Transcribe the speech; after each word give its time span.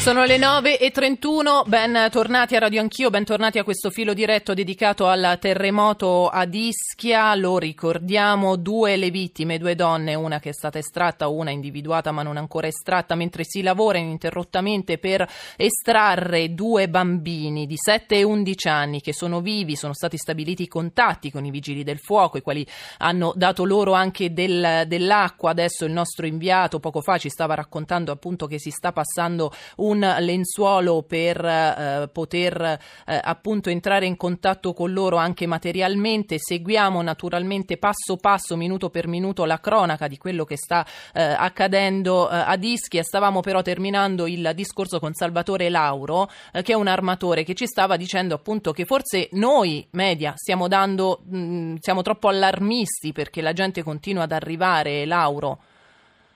Sono 0.00 0.24
le 0.24 0.38
9 0.38 0.78
e 0.78 0.90
31, 0.90 1.64
ben 1.66 2.08
tornati 2.10 2.56
a 2.56 2.58
Radio 2.58 2.80
Anch'io, 2.80 3.10
bentornati 3.10 3.58
a 3.58 3.64
questo 3.64 3.90
filo 3.90 4.14
diretto 4.14 4.54
dedicato 4.54 5.06
al 5.06 5.36
terremoto 5.38 6.28
ad 6.28 6.54
Ischia. 6.54 7.34
Lo 7.34 7.58
ricordiamo, 7.58 8.56
due 8.56 8.96
le 8.96 9.10
vittime, 9.10 9.58
due 9.58 9.74
donne, 9.74 10.14
una 10.14 10.40
che 10.40 10.48
è 10.48 10.52
stata 10.54 10.78
estratta, 10.78 11.28
una 11.28 11.50
individuata 11.50 12.12
ma 12.12 12.22
non 12.22 12.38
ancora 12.38 12.66
estratta, 12.66 13.14
mentre 13.14 13.44
si 13.44 13.60
lavora 13.60 13.98
ininterrottamente 13.98 14.96
per 14.96 15.28
estrarre 15.56 16.54
due 16.54 16.88
bambini 16.88 17.66
di 17.66 17.76
7 17.76 18.16
e 18.16 18.22
11 18.22 18.68
anni 18.68 19.00
che 19.02 19.12
sono 19.12 19.42
vivi, 19.42 19.76
sono 19.76 19.92
stati 19.92 20.16
stabiliti 20.16 20.62
i 20.62 20.68
contatti 20.68 21.30
con 21.30 21.44
i 21.44 21.50
vigili 21.50 21.84
del 21.84 21.98
fuoco, 21.98 22.38
i 22.38 22.42
quali 22.42 22.66
hanno 22.98 23.34
dato 23.36 23.64
loro 23.64 23.92
anche 23.92 24.32
del, 24.32 24.84
dell'acqua. 24.86 25.50
Adesso 25.50 25.84
il 25.84 25.92
nostro 25.92 26.24
inviato 26.24 26.80
poco 26.80 27.02
fa 27.02 27.18
ci 27.18 27.28
stava 27.28 27.54
raccontando 27.54 28.12
appunto 28.12 28.46
che 28.46 28.58
si 28.58 28.70
sta 28.70 28.92
passando 28.92 29.52
un 29.76 29.89
un 29.90 30.16
lenzuolo 30.20 31.02
per 31.02 31.44
eh, 31.44 32.08
poter 32.12 32.60
eh, 32.60 33.20
appunto 33.22 33.70
entrare 33.70 34.06
in 34.06 34.16
contatto 34.16 34.72
con 34.72 34.92
loro 34.92 35.16
anche 35.16 35.46
materialmente. 35.46 36.36
Seguiamo 36.38 37.02
naturalmente 37.02 37.76
passo 37.76 38.16
passo, 38.16 38.56
minuto 38.56 38.90
per 38.90 39.06
minuto, 39.06 39.44
la 39.44 39.60
cronaca 39.60 40.08
di 40.08 40.16
quello 40.16 40.44
che 40.44 40.56
sta 40.56 40.86
eh, 41.12 41.22
accadendo 41.22 42.30
eh, 42.30 42.34
ad 42.34 42.62
Ischia. 42.62 43.02
Stavamo 43.02 43.40
però 43.40 43.62
terminando 43.62 44.26
il 44.26 44.52
discorso 44.54 44.98
con 44.98 45.12
Salvatore 45.12 45.68
Lauro, 45.68 46.28
eh, 46.52 46.62
che 46.62 46.72
è 46.72 46.76
un 46.76 46.86
armatore, 46.86 47.44
che 47.44 47.54
ci 47.54 47.66
stava 47.66 47.96
dicendo 47.96 48.34
appunto 48.34 48.72
che 48.72 48.84
forse 48.84 49.28
noi 49.32 49.86
media 49.92 50.34
stiamo 50.36 50.68
dando, 50.68 51.22
mh, 51.24 51.38
mm, 51.38 51.74
siamo 51.80 52.02
troppo 52.02 52.28
allarmisti 52.28 53.12
perché 53.12 53.42
la 53.42 53.52
gente 53.52 53.82
continua 53.82 54.22
ad 54.22 54.32
arrivare, 54.32 55.04
Lauro. 55.04 55.58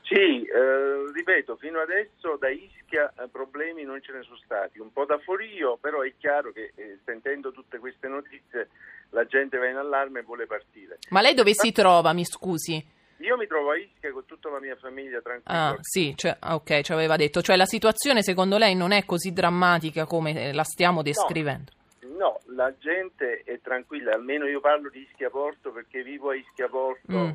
Sì, 0.03 0.45
eh, 0.45 1.11
ripeto, 1.15 1.57
fino 1.57 1.81
adesso 1.81 2.37
da 2.39 2.51
Ischia 2.51 2.84
eh, 3.03 3.29
problemi 3.31 3.83
non 3.83 4.01
ce 4.03 4.13
ne 4.13 4.23
sono 4.23 4.37
stati, 4.37 4.79
un 4.79 4.93
po' 4.93 5.05
da 5.05 5.19
Forio, 5.19 5.77
però 5.77 6.03
è 6.03 6.13
chiaro 6.19 6.53
che 6.53 6.73
eh, 6.75 6.99
sentendo 7.05 7.53
tutte 7.53 7.79
queste 7.79 8.09
notizie 8.09 8.69
la 9.11 9.25
gente 9.27 9.59
va 9.59 9.69
in 9.69 9.77
allarme 9.77 10.21
e 10.21 10.23
vuole 10.23 10.47
partire. 10.47 10.99
Ma 11.11 11.21
lei 11.21 11.35
dove 11.35 11.53
si 11.55 11.73
trova, 11.73 12.13
mi 12.13 12.25
scusi? 12.25 12.93
Io 13.19 13.37
mi 13.37 13.47
trovo 13.47 13.71
a 13.71 13.77
Ischia 13.77 14.13
con 14.13 14.27
tutta 14.27 14.51
la 14.51 14.61
mia 14.61 14.77
famiglia 14.77 15.21
tranquilla. 15.21 15.69
Ah, 15.69 15.77
sì, 15.81 16.15
cioè, 16.17 16.37
ah, 16.39 16.55
ok, 16.57 16.81
ci 16.83 16.93
aveva 16.93 17.17
detto. 17.17 17.41
Cioè 17.41 17.57
la 17.57 17.65
situazione 17.65 18.23
secondo 18.23 18.59
lei 18.59 18.75
non 18.75 18.93
è 18.93 19.05
così 19.05 19.33
drammatica 19.33 20.05
come 20.05 20.53
la 20.53 20.65
stiamo 20.65 21.03
descrivendo? 21.03 21.71
No, 22.01 22.17
no 22.19 22.41
la 22.55 22.75
gente 22.79 23.43
è 23.45 23.61
tranquilla, 23.63 24.13
almeno 24.13 24.47
io 24.47 24.61
parlo 24.61 24.91
di 24.91 25.01
Ischia 25.01 25.31
Porto 25.31 25.71
perché 25.71 26.03
vivo 26.03 26.31
a 26.31 26.35
Ischia 26.35 26.69
Porto, 26.69 27.13
mm 27.13 27.33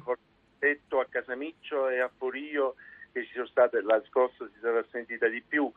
a 0.60 1.06
Casamiccio 1.10 1.88
e 1.88 2.00
a 2.00 2.10
Forio 2.18 2.76
che 3.20 3.26
ci 3.28 3.34
sono 3.34 3.48
state, 3.48 3.82
la 3.82 4.02
scossa 4.08 4.46
si 4.54 4.60
sarà 4.62 4.84
sentita 4.92 5.28
di 5.28 5.42
più. 5.48 5.72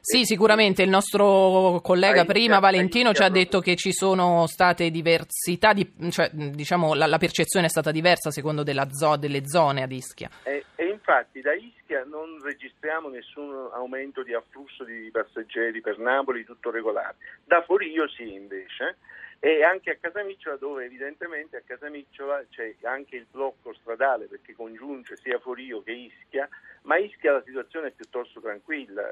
Sì, 0.00 0.20
e 0.20 0.24
sicuramente 0.24 0.82
il 0.82 0.88
nostro 0.88 1.80
collega 1.82 2.24
prima, 2.24 2.58
Valentino, 2.58 3.12
ci 3.12 3.22
ha 3.22 3.28
detto 3.28 3.60
che 3.60 3.76
ci 3.76 3.92
sono 3.92 4.46
state 4.46 4.90
diversità, 4.90 5.72
di, 5.72 5.90
cioè 6.10 6.30
diciamo 6.32 6.94
la, 6.94 7.06
la, 7.06 7.18
percezione 7.18 7.66
è 7.66 7.70
stata 7.70 7.90
diversa 7.90 8.30
secondo 8.30 8.64
zo, 8.90 9.16
delle 9.16 9.46
zone 9.46 9.82
ad 9.82 9.92
Ischia. 9.92 10.30
E, 10.42 10.64
e, 10.74 10.86
infatti 10.86 11.40
da 11.40 11.52
Ischia 11.54 12.04
non 12.04 12.40
registriamo 12.42 13.08
nessun 13.08 13.70
aumento 13.72 14.22
di 14.22 14.34
afflusso 14.34 14.84
di 14.84 15.08
passeggeri 15.10 15.80
per 15.80 15.98
Napoli, 15.98 16.44
tutto 16.44 16.70
regolare. 16.70 17.16
Da 17.44 17.62
Forio 17.62 18.08
sì 18.08 18.32
invece 18.34 18.96
e 19.38 19.62
anche 19.62 19.90
a 19.90 19.96
Casamicciola 19.96 20.56
dove 20.56 20.84
evidentemente 20.84 21.56
a 21.56 21.62
Casamicciola 21.64 22.44
c'è 22.50 22.74
anche 22.82 23.16
il 23.16 23.26
blocco 23.30 23.72
stradale 23.74 24.26
perché 24.26 24.54
congiunge 24.54 25.16
sia 25.16 25.38
Forio 25.38 25.82
che 25.82 25.92
Ischia, 25.92 26.48
ma 26.82 26.96
Ischia 26.96 27.32
la 27.32 27.42
situazione 27.44 27.88
è 27.88 27.92
piuttosto 27.92 28.40
tranquilla, 28.40 29.02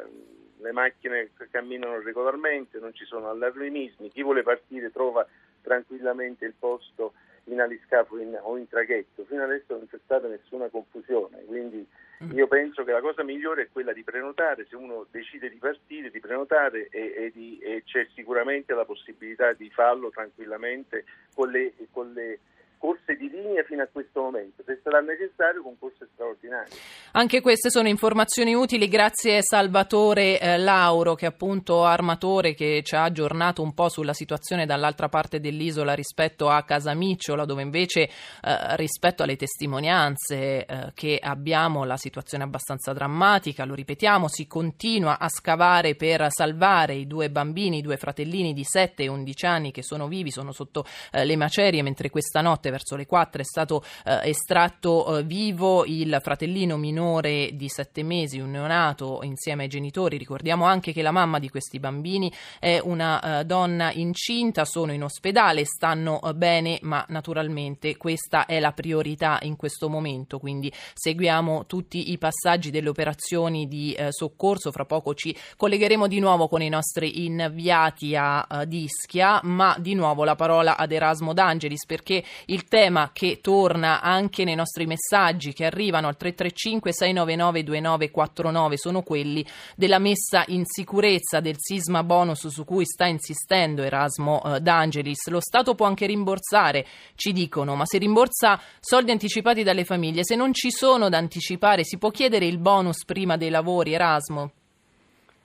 le 0.58 0.72
macchine 0.72 1.30
camminano 1.50 2.00
regolarmente, 2.00 2.78
non 2.78 2.94
ci 2.94 3.04
sono 3.04 3.28
allarmismi, 3.28 4.10
chi 4.10 4.22
vuole 4.22 4.42
partire 4.42 4.90
trova 4.90 5.26
tranquillamente 5.60 6.44
il 6.44 6.54
posto 6.58 7.14
in 7.44 7.60
aliscafo 7.60 8.16
o 8.16 8.56
in 8.56 8.68
traghetto, 8.68 9.24
fino 9.24 9.42
adesso 9.42 9.74
non 9.74 9.86
c'è 9.88 9.98
stata 10.04 10.26
nessuna 10.28 10.68
confusione, 10.68 11.44
quindi. 11.44 11.86
Io 12.32 12.46
penso 12.46 12.84
che 12.84 12.92
la 12.92 13.00
cosa 13.00 13.22
migliore 13.22 13.62
è 13.62 13.68
quella 13.70 13.92
di 13.92 14.02
prenotare, 14.02 14.66
se 14.68 14.76
uno 14.76 15.06
decide 15.10 15.50
di 15.50 15.56
partire, 15.56 16.10
di 16.10 16.20
prenotare 16.20 16.88
e, 16.88 17.14
e, 17.16 17.30
di, 17.32 17.58
e 17.58 17.82
c'è 17.84 18.06
sicuramente 18.14 18.74
la 18.74 18.84
possibilità 18.84 19.52
di 19.52 19.70
farlo 19.70 20.10
tranquillamente 20.10 21.04
con 21.34 21.50
le, 21.50 21.74
con 21.90 22.12
le 22.12 22.38
corse 22.84 23.16
di 23.16 23.30
linea 23.30 23.62
fino 23.64 23.80
a 23.80 23.88
questo 23.90 24.20
momento, 24.20 24.62
se 24.66 24.78
sarà 24.82 25.00
necessario 25.00 25.62
con 25.62 25.78
corse 25.78 26.06
straordinarie. 26.12 26.70
Anche 27.12 27.40
queste 27.40 27.70
sono 27.70 27.88
informazioni 27.88 28.54
utili, 28.54 28.88
grazie 28.88 29.40
Salvatore 29.40 30.38
eh, 30.38 30.58
Lauro 30.58 31.14
che 31.14 31.24
è 31.24 31.28
appunto 31.30 31.84
armatore 31.84 32.52
che 32.52 32.82
ci 32.84 32.94
ha 32.94 33.04
aggiornato 33.04 33.62
un 33.62 33.72
po' 33.72 33.88
sulla 33.88 34.12
situazione 34.12 34.66
dall'altra 34.66 35.08
parte 35.08 35.40
dell'isola 35.40 35.94
rispetto 35.94 36.50
a 36.50 36.62
Casamicciola 36.62 37.46
dove 37.46 37.62
invece 37.62 38.02
eh, 38.02 38.76
rispetto 38.76 39.22
alle 39.22 39.36
testimonianze 39.36 40.66
eh, 40.66 40.92
che 40.92 41.18
abbiamo 41.22 41.84
la 41.84 41.96
situazione 41.96 42.44
è 42.44 42.46
abbastanza 42.46 42.92
drammatica, 42.92 43.64
lo 43.64 43.74
ripetiamo, 43.74 44.28
si 44.28 44.46
continua 44.46 45.18
a 45.18 45.30
scavare 45.30 45.94
per 45.94 46.30
salvare 46.30 46.92
i 46.92 47.06
due 47.06 47.30
bambini, 47.30 47.78
i 47.78 47.82
due 47.82 47.96
fratellini 47.96 48.52
di 48.52 48.62
7 48.62 49.04
e 49.04 49.08
11 49.08 49.46
anni 49.46 49.70
che 49.70 49.82
sono 49.82 50.06
vivi, 50.06 50.30
sono 50.30 50.52
sotto 50.52 50.84
eh, 51.12 51.24
le 51.24 51.36
macerie 51.36 51.82
mentre 51.82 52.10
questa 52.10 52.42
notte 52.42 52.72
verso 52.74 52.96
le 52.96 53.06
4 53.06 53.40
è 53.40 53.44
stato 53.44 53.84
eh, 54.04 54.28
estratto 54.28 55.18
eh, 55.18 55.22
vivo 55.22 55.84
il 55.84 56.18
fratellino 56.20 56.76
minore 56.76 57.50
di 57.52 57.68
7 57.68 58.02
mesi, 58.02 58.40
un 58.40 58.50
neonato 58.50 59.20
insieme 59.22 59.62
ai 59.62 59.68
genitori. 59.68 60.16
Ricordiamo 60.16 60.64
anche 60.64 60.92
che 60.92 61.02
la 61.02 61.12
mamma 61.12 61.38
di 61.38 61.48
questi 61.48 61.78
bambini 61.78 62.32
è 62.58 62.80
una 62.82 63.40
eh, 63.40 63.44
donna 63.44 63.92
incinta, 63.92 64.64
sono 64.64 64.92
in 64.92 65.04
ospedale, 65.04 65.64
stanno 65.64 66.20
eh, 66.20 66.34
bene, 66.34 66.78
ma 66.82 67.04
naturalmente 67.10 67.96
questa 67.96 68.46
è 68.46 68.58
la 68.58 68.72
priorità 68.72 69.38
in 69.42 69.54
questo 69.54 69.88
momento, 69.88 70.40
quindi 70.40 70.72
seguiamo 70.94 71.66
tutti 71.66 72.10
i 72.10 72.18
passaggi 72.18 72.70
delle 72.70 72.88
operazioni 72.88 73.68
di 73.68 73.92
eh, 73.92 74.08
soccorso. 74.10 74.72
Fra 74.72 74.84
poco 74.84 75.14
ci 75.14 75.36
collegheremo 75.56 76.08
di 76.08 76.18
nuovo 76.18 76.48
con 76.48 76.60
i 76.60 76.68
nostri 76.68 77.24
inviati 77.24 78.16
a 78.16 78.44
uh, 78.48 78.66
Ischia, 78.68 79.40
ma 79.44 79.76
di 79.78 79.94
nuovo 79.94 80.24
la 80.24 80.34
parola 80.34 80.76
ad 80.76 80.90
Erasmo 80.90 81.32
D'Angelis 81.32 81.86
perché 81.86 82.24
il 82.46 82.53
tema 82.62 83.10
che 83.12 83.40
torna 83.40 84.00
anche 84.00 84.44
nei 84.44 84.54
nostri 84.54 84.86
messaggi 84.86 85.52
che 85.52 85.64
arrivano 85.64 86.06
al 86.06 86.16
335 86.16 86.92
699 86.92 87.62
2949 87.64 88.76
sono 88.76 89.02
quelli 89.02 89.44
della 89.76 89.98
messa 89.98 90.44
in 90.46 90.62
sicurezza 90.64 91.40
del 91.40 91.56
sisma 91.58 92.04
bonus 92.04 92.46
su 92.46 92.64
cui 92.64 92.84
sta 92.84 93.06
insistendo 93.06 93.82
Erasmo 93.82 94.40
eh, 94.44 94.60
D'Angelis. 94.60 95.28
Lo 95.28 95.40
Stato 95.40 95.74
può 95.74 95.86
anche 95.86 96.06
rimborsare, 96.06 96.86
ci 97.16 97.32
dicono, 97.32 97.74
ma 97.74 97.84
se 97.84 97.98
rimborsa 97.98 98.60
soldi 98.78 99.10
anticipati 99.10 99.62
dalle 99.64 99.84
famiglie, 99.84 100.24
se 100.24 100.36
non 100.36 100.52
ci 100.52 100.70
sono 100.70 101.08
da 101.08 101.18
anticipare, 101.18 101.82
si 101.84 101.98
può 101.98 102.10
chiedere 102.10 102.46
il 102.46 102.58
bonus 102.58 103.04
prima 103.04 103.36
dei 103.36 103.50
lavori, 103.50 103.92
Erasmo? 103.92 104.52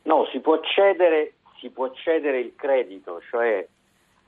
No, 0.03 0.27
si 0.31 0.39
può 0.39 0.59
cedere, 0.61 1.33
si 1.59 1.69
può 1.69 1.91
cedere 1.93 2.39
il 2.39 2.53
credito, 2.55 3.19
cioè 3.29 3.67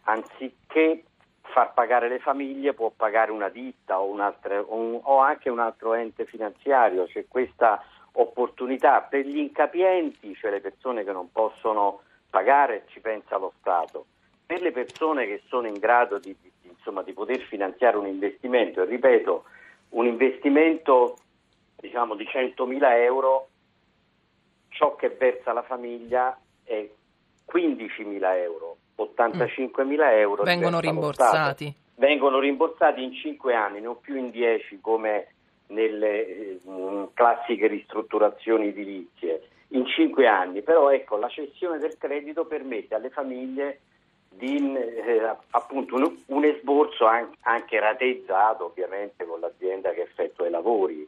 anziché 0.03 1.03
far 1.51 1.73
pagare 1.73 2.07
le 2.07 2.19
famiglie 2.19 2.73
può 2.73 2.91
pagare 2.95 3.31
una 3.31 3.49
ditta 3.49 3.99
o, 3.99 4.09
un, 4.09 4.99
o 5.03 5.17
anche 5.19 5.49
un 5.49 5.59
altro 5.59 5.93
ente 5.93 6.25
finanziario, 6.25 7.05
c'è 7.05 7.25
questa 7.27 7.83
opportunità 8.13 9.01
per 9.01 9.25
gli 9.25 9.37
incapienti, 9.37 10.35
cioè 10.35 10.51
le 10.51 10.61
persone 10.61 11.03
che 11.03 11.11
non 11.11 11.31
possono 11.31 12.01
pagare, 12.29 12.85
ci 12.87 12.99
pensa 12.99 13.37
lo 13.37 13.53
Stato, 13.59 14.05
per 14.45 14.61
le 14.61 14.71
persone 14.71 15.25
che 15.25 15.41
sono 15.47 15.67
in 15.67 15.77
grado 15.77 16.17
di, 16.17 16.35
di, 16.41 16.51
insomma, 16.63 17.03
di 17.03 17.13
poter 17.13 17.39
finanziare 17.41 17.97
un 17.97 18.07
investimento, 18.07 18.81
e 18.81 18.85
ripeto, 18.85 19.43
un 19.89 20.05
investimento 20.07 21.17
diciamo, 21.75 22.15
di 22.15 22.25
100.000 22.25 22.79
euro, 23.03 23.47
ciò 24.69 24.95
che 24.95 25.09
versa 25.09 25.53
la 25.53 25.63
famiglia 25.63 26.37
è 26.63 26.89
15.000 27.51 28.35
euro 28.37 28.77
85.000 29.03 30.17
euro. 30.17 30.43
Vengono 30.43 30.79
rimborsati. 30.79 31.73
Vengono 31.95 32.39
rimborsati 32.39 33.03
in 33.03 33.13
5 33.13 33.53
anni, 33.53 33.81
non 33.81 33.99
più 33.99 34.15
in 34.15 34.31
10 34.31 34.79
come 34.81 35.27
nelle 35.67 36.27
eh, 36.27 36.59
classiche 37.13 37.67
ristrutturazioni 37.67 38.67
edilizie, 38.67 39.47
in 39.69 39.85
5 39.85 40.27
anni. 40.27 40.61
Però 40.61 40.91
ecco, 40.91 41.17
la 41.17 41.29
cessione 41.29 41.77
del 41.77 41.97
credito 41.97 42.45
permette 42.45 42.95
alle 42.95 43.09
famiglie 43.09 43.81
di 44.33 44.75
eh, 44.75 45.35
appunto 45.51 45.95
un, 45.95 46.15
un 46.27 46.45
esborso 46.45 47.05
anche, 47.05 47.37
anche 47.41 47.79
rateizzato 47.79 48.65
ovviamente 48.65 49.25
con 49.25 49.41
l'azienda 49.41 49.91
che 49.91 50.03
effettua 50.03 50.47
i 50.47 50.49
lavori 50.49 51.07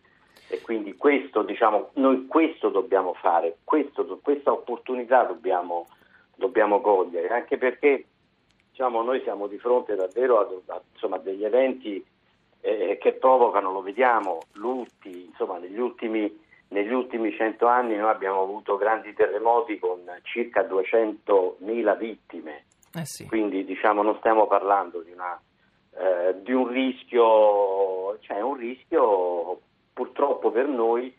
e 0.50 0.62
quindi 0.62 0.95
questo 0.98 1.42
diciamo 1.42 1.92
noi 1.94 2.28
questo 2.28 2.68
dobbiamo 2.68 3.13
fare 3.13 3.57
questo, 3.63 4.19
questa 4.22 4.51
opportunità 4.51 5.24
dobbiamo 5.24 5.88
dobbiamo 6.35 6.81
cogliere, 6.81 7.27
anche 7.30 7.57
perché 7.57 8.06
diciamo, 8.69 9.01
noi 9.03 9.21
siamo 9.21 9.47
di 9.47 9.57
fronte 9.57 9.95
davvero 9.95 10.39
a, 10.39 10.74
a 10.74 10.81
insomma, 10.91 11.18
degli 11.18 11.44
eventi 11.44 12.03
eh, 12.62 12.97
che 13.00 13.13
provocano, 13.13 13.71
lo 13.71 13.81
vediamo, 13.81 14.39
lutti, 14.53 15.25
insomma 15.25 15.57
negli 15.57 15.77
ultimi, 15.77 16.41
negli 16.69 16.91
ultimi 16.91 17.31
100 17.31 17.65
anni 17.68 17.95
noi 17.95 18.09
abbiamo 18.09 18.41
avuto 18.41 18.77
grandi 18.77 19.13
terremoti 19.13 19.77
con 19.77 20.00
circa 20.24 20.62
200.000 20.62 21.97
vittime, 21.97 22.65
eh 22.94 23.06
sì. 23.06 23.27
quindi 23.27 23.65
diciamo 23.65 24.01
non 24.01 24.15
stiamo 24.18 24.47
parlando 24.47 25.01
di, 25.01 25.12
una, 25.12 25.39
eh, 25.97 26.41
di 26.41 26.53
un 26.53 26.68
rischio, 26.68 28.18
cioè 28.21 28.41
un 28.41 28.56
rischio 28.56 29.59
purtroppo 29.94 30.50
per 30.50 30.68
noi 30.68 31.13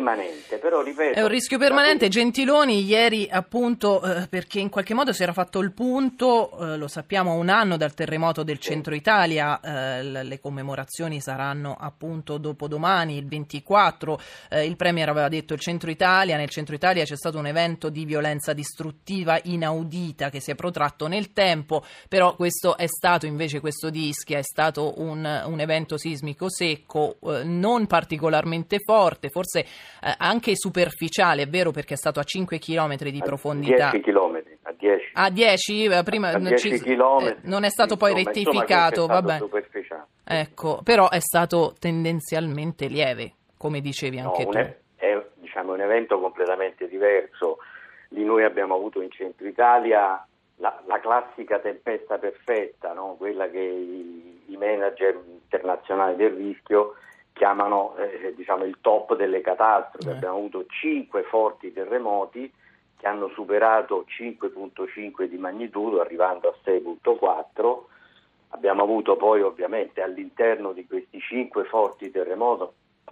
permanente, 0.00 0.56
però 0.56 0.82
ripeto... 0.82 1.18
È 1.18 1.22
un 1.22 1.28
rischio 1.28 1.58
permanente. 1.58 2.08
Gentiloni 2.08 2.84
ieri 2.84 3.28
appunto 3.30 4.02
eh, 4.02 4.26
perché 4.28 4.58
in 4.58 4.70
qualche 4.70 4.94
modo 4.94 5.12
si 5.12 5.22
era 5.22 5.32
fatto 5.32 5.60
il 5.60 5.72
punto, 5.72 6.50
eh, 6.58 6.76
lo 6.76 6.88
sappiamo, 6.88 7.34
un 7.34 7.48
anno 7.50 7.76
dal 7.76 7.94
terremoto 7.94 8.42
del 8.42 8.58
centro 8.58 8.94
Italia, 8.94 9.60
eh, 9.60 10.02
le 10.02 10.40
commemorazioni 10.40 11.20
saranno 11.20 11.76
appunto 11.78 12.38
dopodomani, 12.38 13.16
il 13.16 13.26
24, 13.26 14.20
eh, 14.48 14.64
il 14.64 14.76
Premier 14.76 15.08
aveva 15.08 15.28
detto 15.28 15.52
il 15.52 15.60
centro 15.60 15.90
Italia, 15.90 16.36
nel 16.36 16.48
centro 16.48 16.74
Italia 16.74 17.04
c'è 17.04 17.16
stato 17.16 17.38
un 17.38 17.46
evento 17.46 17.90
di 17.90 18.04
violenza 18.04 18.52
distruttiva 18.52 19.38
inaudita 19.42 20.30
che 20.30 20.40
si 20.40 20.50
è 20.50 20.54
protratto 20.54 21.06
nel 21.06 21.32
tempo, 21.32 21.84
però 22.08 22.34
questo 22.34 22.76
è 22.76 22.86
stato 22.86 23.26
invece, 23.26 23.60
questo 23.60 23.90
di 23.90 24.08
Ischia 24.08 24.38
è 24.38 24.42
stato 24.42 24.94
un, 25.00 25.42
un 25.46 25.60
evento 25.60 25.98
sismico 25.98 26.50
secco, 26.50 27.16
eh, 27.22 27.44
non 27.44 27.86
particolarmente 27.86 28.78
forte, 28.78 29.28
forse 29.28 29.66
eh, 30.02 30.14
anche 30.18 30.56
superficiale, 30.56 31.42
è 31.42 31.46
vero 31.46 31.70
perché 31.70 31.94
è 31.94 31.96
stato 31.96 32.20
a 32.20 32.24
5 32.24 32.58
km 32.58 32.96
di 32.96 33.20
profondità. 33.22 33.90
10 33.90 34.10
km, 34.10 34.42
a 34.62 34.72
10. 34.72 35.10
A 35.14 35.30
10? 35.30 35.84
Eh, 35.84 36.02
prima 36.02 36.28
a 36.28 36.38
10 36.38 36.56
ci, 36.56 36.82
chilometri, 36.82 37.44
eh, 37.44 37.48
non 37.48 37.64
è 37.64 37.68
stato 37.68 37.96
poi 37.96 38.12
insomma, 38.12 38.32
rettificato, 38.32 39.02
insomma, 39.02 39.20
vabbè. 39.20 39.38
Ecco, 40.24 40.80
però 40.82 41.08
è 41.10 41.20
stato 41.20 41.74
tendenzialmente 41.78 42.86
lieve, 42.86 43.32
come 43.58 43.80
dicevi 43.80 44.18
anche 44.18 44.44
no, 44.44 44.50
tu. 44.50 44.58
È, 44.58 44.76
è 44.96 45.26
diciamo, 45.34 45.74
un 45.74 45.80
evento 45.80 46.18
completamente 46.18 46.88
diverso. 46.88 47.58
Lì 48.10 48.24
noi 48.24 48.44
abbiamo 48.44 48.74
avuto 48.74 49.00
in 49.02 49.10
centro 49.10 49.46
Italia 49.46 50.24
la, 50.56 50.80
la 50.86 51.00
classica 51.00 51.58
tempesta 51.58 52.18
perfetta, 52.18 52.92
no? 52.92 53.16
quella 53.18 53.48
che 53.48 53.58
i, 53.58 54.42
i 54.46 54.56
manager 54.56 55.18
internazionali 55.26 56.16
del 56.16 56.32
rischio 56.32 56.94
chiamano 57.40 57.96
eh, 57.96 58.34
diciamo, 58.36 58.64
il 58.64 58.76
top 58.82 59.16
delle 59.16 59.40
catastrofi. 59.40 60.08
Eh. 60.08 60.10
Abbiamo 60.10 60.36
avuto 60.36 60.66
cinque 60.68 61.22
forti 61.22 61.72
terremoti 61.72 62.52
che 62.98 63.06
hanno 63.06 63.28
superato 63.28 64.04
5.5 64.06 65.24
di 65.24 65.38
magnitudo, 65.38 66.02
arrivando 66.02 66.50
a 66.50 66.54
6.4. 66.62 67.78
Abbiamo 68.50 68.82
avuto 68.82 69.16
poi 69.16 69.40
ovviamente 69.40 70.02
all'interno 70.02 70.72
di 70.72 70.86
questi 70.86 71.18
cinque 71.18 71.64
forti 71.64 72.10
terremoti, 72.10 72.64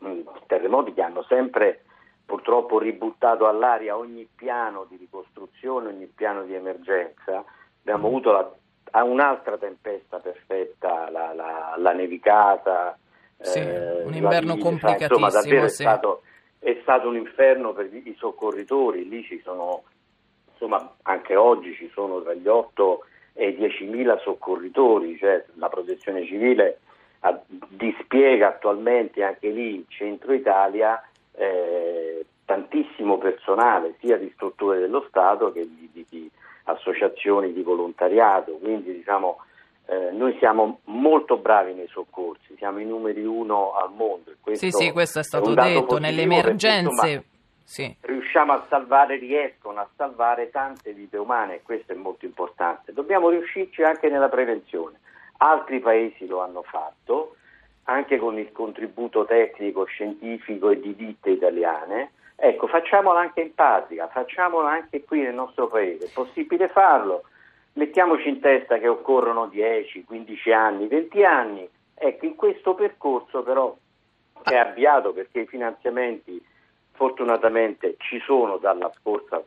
mm, 0.05 0.21
terremoti 0.47 0.93
che 0.93 1.01
hanno 1.01 1.23
sempre 1.23 1.85
purtroppo 2.27 2.79
ributtato 2.79 3.49
all'aria 3.49 3.97
ogni 3.97 4.29
piano 4.35 4.85
di 4.91 4.97
ricostruzione, 4.97 5.89
ogni 5.89 6.07
piano 6.07 6.43
di 6.43 6.53
emergenza. 6.53 7.43
Abbiamo 7.81 8.09
avuto 8.09 8.31
la, 8.31 9.03
un'altra 9.05 9.57
tempesta 9.57 10.19
perfetta, 10.19 11.09
la, 11.09 11.33
la, 11.33 11.77
la 11.79 11.93
nevicata, 11.95 12.99
sì, 13.41 13.59
eh, 13.59 14.03
un 14.03 14.15
inverno 14.15 14.55
Lisa, 14.55 14.69
complicatissimo. 14.69 15.27
Insomma, 15.27 15.31
davvero 15.31 15.69
sì. 15.69 15.83
è, 15.83 15.87
stato, 15.87 16.23
è 16.59 16.79
stato 16.83 17.09
un 17.09 17.17
inferno 17.17 17.73
per 17.73 17.89
i 17.93 18.15
soccorritori. 18.19 19.09
Lì 19.09 19.23
ci 19.25 19.41
sono, 19.45 19.85
insomma, 20.53 20.97
anche 21.03 21.37
oggi 21.37 21.75
ci 21.75 21.91
sono 21.93 22.21
tra 22.23 22.35
gli 22.35 22.49
8 22.49 23.05
e 23.35 23.51
i 23.51 23.57
10.000 23.57 24.21
soccorritori, 24.23 25.17
cioè 25.17 25.45
la 25.55 25.69
protezione 25.69 26.27
civile 26.27 26.81
a, 27.21 27.41
dispiega 27.69 28.49
attualmente 28.49 29.23
anche 29.23 29.49
lì 29.49 29.77
in 29.77 29.85
centro 29.89 30.33
Italia 30.33 31.01
eh, 31.35 32.27
tantissimo 32.45 33.19
personale, 33.19 33.95
sia 34.01 34.17
di 34.17 34.31
strutture 34.35 34.79
dello 34.79 35.05
Stato 35.09 35.53
che 35.53 35.69
di, 35.69 35.89
di, 35.93 36.07
di 36.09 36.31
associazioni 36.65 37.53
di 37.53 37.63
volontariato. 37.63 38.53
Quindi 38.53 38.93
diciamo 38.93 39.39
eh, 39.91 40.11
noi 40.13 40.37
siamo 40.39 40.81
molto 40.85 41.39
bravi 41.39 41.73
nei 41.73 41.89
soccorsi, 41.89 42.55
siamo 42.59 42.79
i 42.79 42.85
numeri 42.85 43.25
uno 43.25 43.73
al 43.73 43.91
mondo. 43.91 44.33
Sì, 44.53 44.71
sì, 44.71 44.93
questo 44.93 45.21
è 45.21 45.23
stato 45.23 45.51
è 45.51 45.55
detto 45.55 45.97
nelle 45.97 46.23
emergenze. 46.23 47.01
Perché, 47.01 47.25
sì. 47.65 47.97
Riusciamo 48.03 48.53
a 48.53 48.67
salvare, 48.69 49.17
riescono 49.17 49.81
a 49.81 49.89
salvare 49.97 50.51
tante 50.51 50.93
vite 50.93 51.17
umane 51.17 51.55
e 51.55 51.63
questo 51.63 51.93
è 51.93 51.95
molto 51.95 52.27
importante. 52.27 52.93
Dobbiamo 52.93 53.31
riuscirci 53.31 53.83
anche 53.83 54.11
nella 54.11 54.29
prevenzione. 54.29 55.01
Altri 55.39 55.79
paesi 55.81 56.27
lo 56.27 56.43
hanno 56.43 56.63
fatto, 56.63 57.37
anche 57.85 58.19
con 58.19 58.39
il 58.39 58.53
contributo 58.53 59.25
tecnico, 59.25 59.85
scientifico 59.85 60.69
e 60.69 60.81
di 60.81 60.95
ditte 60.97 61.31
italiane. 61.31 62.13
Ecco, 62.37 62.67
facciamolo 62.67 63.17
anche 63.17 63.41
in 63.41 63.55
patria, 63.55 64.07
facciamolo 64.09 64.67
anche 64.67 65.03
qui 65.03 65.23
nel 65.23 65.35
nostro 65.35 65.67
paese. 65.69 66.07
È 66.07 66.11
possibile 66.13 66.69
farlo 66.69 67.23
mettiamoci 67.75 68.29
in 68.29 68.41
testa 68.41 68.79
che 68.79 68.89
occorrono 68.89 69.47
10, 69.47 70.05
15 70.05 70.53
anni, 70.53 70.87
20 70.87 71.25
anni. 71.25 71.69
Ecco, 71.95 72.25
in 72.27 72.35
questo 72.35 72.75
percorso 72.75 73.43
però 73.43 73.77
è 74.43 74.55
avviato 74.55 75.13
perché 75.13 75.41
i 75.41 75.47
finanziamenti 75.47 76.43
fortunatamente 76.93 77.97
ci 77.99 78.21
sono 78.21 78.57
dalla 78.57 78.91
scorsa 78.99 79.43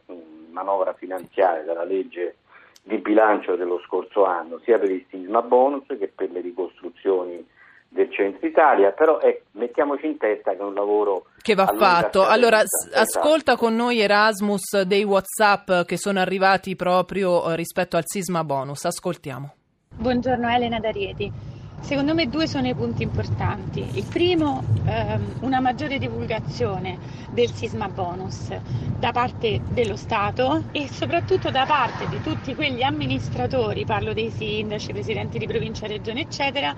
manovra 0.51 0.93
finanziaria, 0.93 1.63
dalla 1.63 1.83
legge 1.83 2.37
di 2.83 2.97
bilancio 2.97 3.55
dello 3.55 3.79
scorso 3.79 4.25
anno, 4.25 4.59
sia 4.59 4.79
per 4.79 4.89
il 4.89 5.05
sisma 5.09 5.41
bonus 5.41 5.85
che 5.87 6.07
per 6.07 6.31
le 6.31 6.41
ricostruzioni 6.41 7.45
del 7.93 8.09
centro 8.09 8.47
Italia, 8.47 8.91
però 8.91 9.19
eh, 9.19 9.43
mettiamoci 9.51 10.05
in 10.05 10.17
testa 10.17 10.51
che 10.51 10.57
è 10.57 10.63
un 10.63 10.73
lavoro 10.73 11.25
che 11.41 11.55
va 11.55 11.67
fatto. 11.67 12.25
Allora, 12.25 12.61
ascolta 12.93 13.57
con 13.57 13.75
noi 13.75 13.99
Erasmus 13.99 14.81
dei 14.83 15.03
WhatsApp 15.03 15.85
che 15.85 15.97
sono 15.97 16.19
arrivati 16.19 16.77
proprio 16.77 17.51
eh, 17.51 17.55
rispetto 17.57 17.97
al 17.97 18.03
sisma 18.05 18.45
bonus. 18.45 18.85
Ascoltiamo. 18.85 19.53
Buongiorno 19.93 20.47
Elena 20.47 20.79
D'Arieti. 20.79 21.50
Secondo 21.81 22.13
me 22.13 22.27
due 22.27 22.47
sono 22.47 22.67
i 22.67 22.75
punti 22.75 23.03
importanti. 23.03 23.79
Il 23.97 24.05
primo, 24.05 24.61
ehm, 24.85 25.37
una 25.41 25.59
maggiore 25.59 25.97
divulgazione 25.97 26.97
del 27.31 27.51
sisma 27.51 27.89
bonus 27.89 28.49
da 28.97 29.11
parte 29.11 29.59
dello 29.67 29.95
Stato 29.95 30.63
e 30.71 30.87
soprattutto 30.89 31.49
da 31.49 31.65
parte 31.65 32.07
di 32.07 32.21
tutti 32.21 32.53
quegli 32.55 32.83
amministratori, 32.83 33.83
parlo 33.83 34.13
dei 34.13 34.29
sindaci, 34.29 34.91
presidenti 34.93 35.37
di 35.39 35.47
provincia, 35.47 35.87
regione, 35.87 36.21
eccetera, 36.21 36.73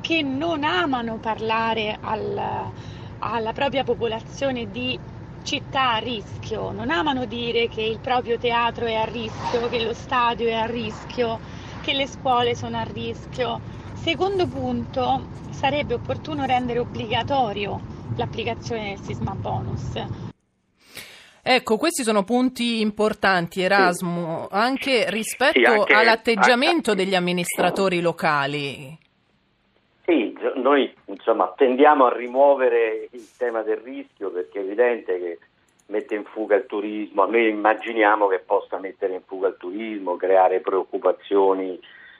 che 0.00 0.22
non 0.22 0.64
amano 0.64 1.18
parlare 1.18 1.96
al, 2.00 2.72
alla 3.20 3.52
propria 3.52 3.84
popolazione 3.84 4.68
di 4.70 4.98
città 5.42 5.94
a 5.94 5.98
rischio, 5.98 6.72
non 6.72 6.90
amano 6.90 7.24
dire 7.24 7.68
che 7.68 7.80
il 7.80 8.00
proprio 8.00 8.36
teatro 8.36 8.86
è 8.86 8.94
a 8.94 9.04
rischio, 9.04 9.68
che 9.68 9.80
lo 9.80 9.94
stadio 9.94 10.48
è 10.48 10.54
a 10.54 10.66
rischio, 10.66 11.40
che 11.80 11.94
le 11.94 12.06
scuole 12.06 12.54
sono 12.54 12.76
a 12.76 12.82
rischio. 12.82 13.86
Secondo 14.02 14.46
punto, 14.46 15.26
sarebbe 15.50 15.94
opportuno 15.94 16.46
rendere 16.46 16.78
obbligatorio 16.78 17.80
l'applicazione 18.16 18.94
del 18.94 18.98
sisma 18.98 19.34
bonus. 19.34 19.92
Ecco, 21.42 21.76
questi 21.76 22.02
sono 22.02 22.24
punti 22.24 22.80
importanti, 22.80 23.60
Erasmo, 23.60 24.48
sì. 24.50 24.54
anche 24.54 25.10
rispetto 25.10 25.58
sì, 25.58 25.64
anche, 25.64 25.94
all'atteggiamento 25.94 26.90
anche, 26.90 27.04
degli 27.04 27.14
amministratori 27.14 28.00
locali. 28.00 28.96
Sì, 30.04 30.36
noi 30.56 30.92
insomma 31.06 31.52
tendiamo 31.56 32.06
a 32.06 32.16
rimuovere 32.16 33.08
il 33.10 33.28
tema 33.36 33.62
del 33.62 33.78
rischio 33.78 34.30
perché 34.30 34.60
è 34.60 34.62
evidente 34.62 35.18
che 35.18 35.38
mette 35.86 36.14
in 36.14 36.24
fuga 36.24 36.54
il 36.56 36.66
turismo, 36.66 37.24
noi 37.26 37.48
immaginiamo 37.48 38.26
che 38.26 38.38
possa 38.38 38.78
mettere 38.78 39.14
in 39.14 39.22
fuga 39.26 39.48
il 39.48 39.56
turismo, 39.58 40.16
creare 40.16 40.60
preoccupazioni 40.60 41.78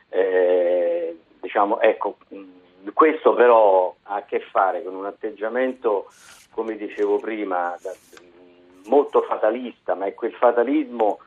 eh, 0.08 1.16
diciamo, 1.40 1.80
ecco, 1.80 2.16
questo 2.92 3.34
però 3.34 3.94
ha 4.04 4.16
a 4.16 4.22
che 4.24 4.40
fare 4.40 4.82
con 4.82 4.94
un 4.94 5.06
atteggiamento, 5.06 6.06
come 6.50 6.76
dicevo 6.76 7.18
prima, 7.18 7.76
da, 7.82 7.92
molto 8.86 9.22
fatalista, 9.22 9.94
ma 9.94 10.06
è 10.06 10.14
quel 10.14 10.32
fatalismo 10.32 11.18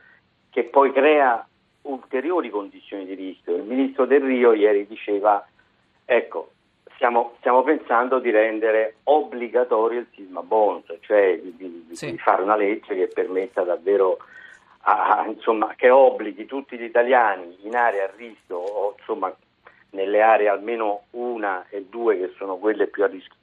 che 0.50 0.64
poi 0.64 0.92
crea 0.92 1.46
ulteriori 1.84 2.50
condizioni 2.50 3.06
di 3.06 3.14
rischio. 3.14 3.56
Il 3.56 3.64
ministro 3.64 4.06
Del 4.06 4.22
Rio 4.22 4.54
ieri 4.54 4.86
diceva, 4.86 5.46
ecco, 6.06 6.52
stiamo, 6.96 7.34
stiamo 7.40 7.64
pensando 7.64 8.20
di 8.20 8.30
rendere 8.30 8.98
obbligatorio 9.04 10.00
il 10.00 10.08
sisma 10.14 10.42
bonus, 10.44 10.86
cioè 11.02 11.40
di, 11.42 11.86
di, 11.88 11.96
sì. 11.96 12.12
di 12.12 12.18
fare 12.18 12.44
una 12.44 12.56
legge 12.56 12.96
che 12.96 13.08
permetta 13.08 13.64
davvero 13.64 14.18
a, 14.82 15.26
insomma, 15.28 15.74
che 15.76 15.90
obblighi 15.90 16.46
tutti 16.46 16.78
gli 16.78 16.84
italiani 16.84 17.58
in 17.62 17.76
aree 17.76 18.04
a 18.04 18.12
rischio 18.16 18.58
o 18.58 18.96
insomma 18.98 19.34
nelle 19.92 20.22
aree 20.22 20.48
almeno 20.48 21.04
una 21.12 21.66
e 21.70 21.86
due 21.90 22.18
che 22.18 22.34
sono 22.38 22.58
quelle 22.58 22.88
più 22.88 23.04
a 23.04 23.08
rischio, 23.08 23.36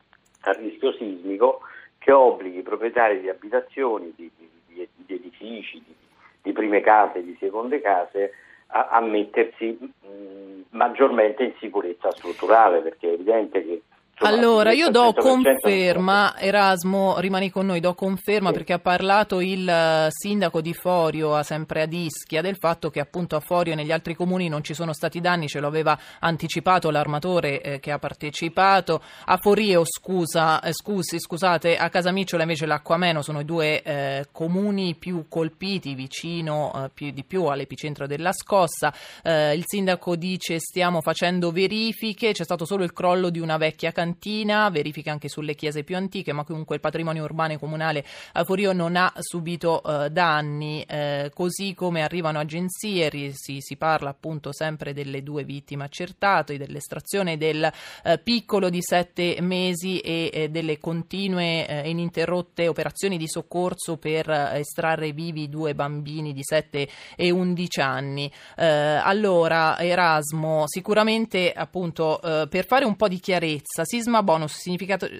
a 0.42 0.52
rischio 0.52 0.92
sismico, 0.92 1.60
che 1.98 2.12
obblighi 2.12 2.58
i 2.58 2.62
proprietari 2.62 3.20
di 3.20 3.28
abitazioni, 3.28 4.12
di, 4.16 4.30
di, 4.36 4.88
di 4.94 5.14
edifici, 5.14 5.82
di, 5.84 5.94
di, 6.42 6.52
prime 6.52 6.80
case, 6.80 7.22
di 7.22 7.36
seconde 7.38 7.80
case 7.80 8.32
a, 8.68 8.88
a 8.88 9.00
mettersi 9.00 9.76
mh, 9.78 10.76
maggiormente 10.76 11.44
in 11.44 11.52
sicurezza 11.58 12.10
strutturale, 12.12 12.80
perché 12.80 13.10
è 13.10 13.12
evidente 13.12 13.64
che 13.64 13.82
allora, 14.20 14.72
io 14.72 14.90
do 14.90 15.12
conferma, 15.12 16.36
Erasmo, 16.38 17.18
rimani 17.18 17.50
con 17.50 17.66
noi, 17.66 17.78
do 17.78 17.94
conferma 17.94 18.48
sì. 18.48 18.54
perché 18.54 18.72
ha 18.72 18.78
parlato 18.80 19.40
il 19.40 19.68
eh, 19.68 20.08
sindaco 20.10 20.60
di 20.60 20.74
Forio, 20.74 21.36
a 21.36 21.44
sempre 21.44 21.82
ad 21.82 21.92
Ischia, 21.92 22.42
del 22.42 22.56
fatto 22.56 22.90
che 22.90 22.98
appunto 22.98 23.36
a 23.36 23.40
Forio 23.40 23.74
e 23.74 23.76
negli 23.76 23.92
altri 23.92 24.14
comuni 24.14 24.48
non 24.48 24.64
ci 24.64 24.74
sono 24.74 24.92
stati 24.92 25.20
danni, 25.20 25.46
ce 25.46 25.60
lo 25.60 25.68
aveva 25.68 25.96
anticipato 26.18 26.90
l'armatore 26.90 27.60
eh, 27.60 27.80
che 27.80 27.92
ha 27.92 27.98
partecipato. 27.98 29.00
A 29.26 29.36
Forio, 29.36 29.84
scusa, 29.84 30.60
eh, 30.62 30.72
scusi, 30.72 31.20
scusate, 31.20 31.76
a 31.76 31.88
Casamicciola 31.88 32.42
invece 32.42 32.66
l'acqua 32.66 32.96
meno 32.96 33.22
sono 33.22 33.40
i 33.40 33.44
due 33.44 33.82
eh, 33.82 34.26
comuni 34.32 34.96
più 34.96 35.26
colpiti, 35.28 35.94
vicino 35.94 36.72
eh, 36.74 36.90
più 36.92 37.12
di 37.12 37.22
più 37.22 37.44
all'epicentro 37.44 38.08
della 38.08 38.32
scossa. 38.32 38.92
Eh, 39.22 39.54
il 39.54 39.62
sindaco 39.64 40.16
dice 40.16 40.58
stiamo 40.58 41.00
facendo 41.02 41.52
verifiche, 41.52 42.32
c'è 42.32 42.44
stato 42.44 42.64
solo 42.64 42.82
il 42.82 42.92
crollo 42.92 43.30
di 43.30 43.38
una 43.38 43.56
vecchia 43.58 43.92
cantina 43.92 44.06
Cantina, 44.08 44.70
verifiche 44.70 45.10
anche 45.10 45.28
sulle 45.28 45.54
chiese 45.54 45.84
più 45.84 45.94
antiche, 45.94 46.32
ma 46.32 46.42
comunque 46.42 46.76
il 46.76 46.80
patrimonio 46.80 47.24
urbano 47.24 47.52
e 47.52 47.58
comunale 47.58 48.02
a 48.32 48.44
Forio 48.44 48.72
non 48.72 48.96
ha 48.96 49.12
subito 49.18 49.82
eh, 49.82 50.08
danni, 50.08 50.82
eh, 50.88 51.30
così 51.34 51.74
come 51.74 52.00
arrivano 52.02 52.38
agenzie, 52.38 53.10
si, 53.34 53.58
si, 53.60 53.76
parla 53.76 54.08
appunto 54.08 54.50
sempre 54.54 54.94
delle 54.94 55.22
due 55.22 55.44
vittime 55.44 55.84
accertate, 55.84 56.56
dell'estrazione 56.56 57.36
del 57.36 57.70
eh, 58.02 58.18
piccolo 58.18 58.70
di 58.70 58.80
sette 58.80 59.36
mesi 59.42 60.00
e 60.00 60.48
delle 60.50 60.78
continue 60.78 61.66
e 61.66 61.90
ininterrotte 61.90 62.66
operazioni 62.66 63.18
di 63.18 63.28
soccorso 63.28 63.98
per 63.98 64.30
eh, 64.30 64.60
estrarre 64.60 65.12
vivi 65.12 65.50
due 65.50 65.74
bambini 65.74 66.32
di 66.32 66.42
7 66.42 66.88
e 67.14 67.30
11 67.30 67.80
anni. 67.80 68.32
Eh, 68.56 68.66
allora, 68.66 69.78
Erasmo, 69.78 70.64
sicuramente 70.66 71.52
appunto 71.52 72.20
eh, 72.22 72.46
per 72.48 72.64
fare 72.64 72.86
un 72.86 72.96
po' 72.96 73.08
di 73.08 73.20
chiarezza, 73.20 73.84
si 73.84 73.97
sisma 73.98 74.22
bonus 74.22 74.54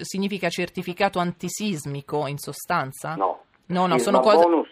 significa 0.01 0.49
certificato 0.49 1.19
antisismico 1.19 2.27
in 2.27 2.37
sostanza? 2.37 3.15
No. 3.15 3.43
No, 3.67 3.85
no, 3.85 3.99
sono 3.99 4.19
cose... 4.19 4.43
bonus 4.43 4.67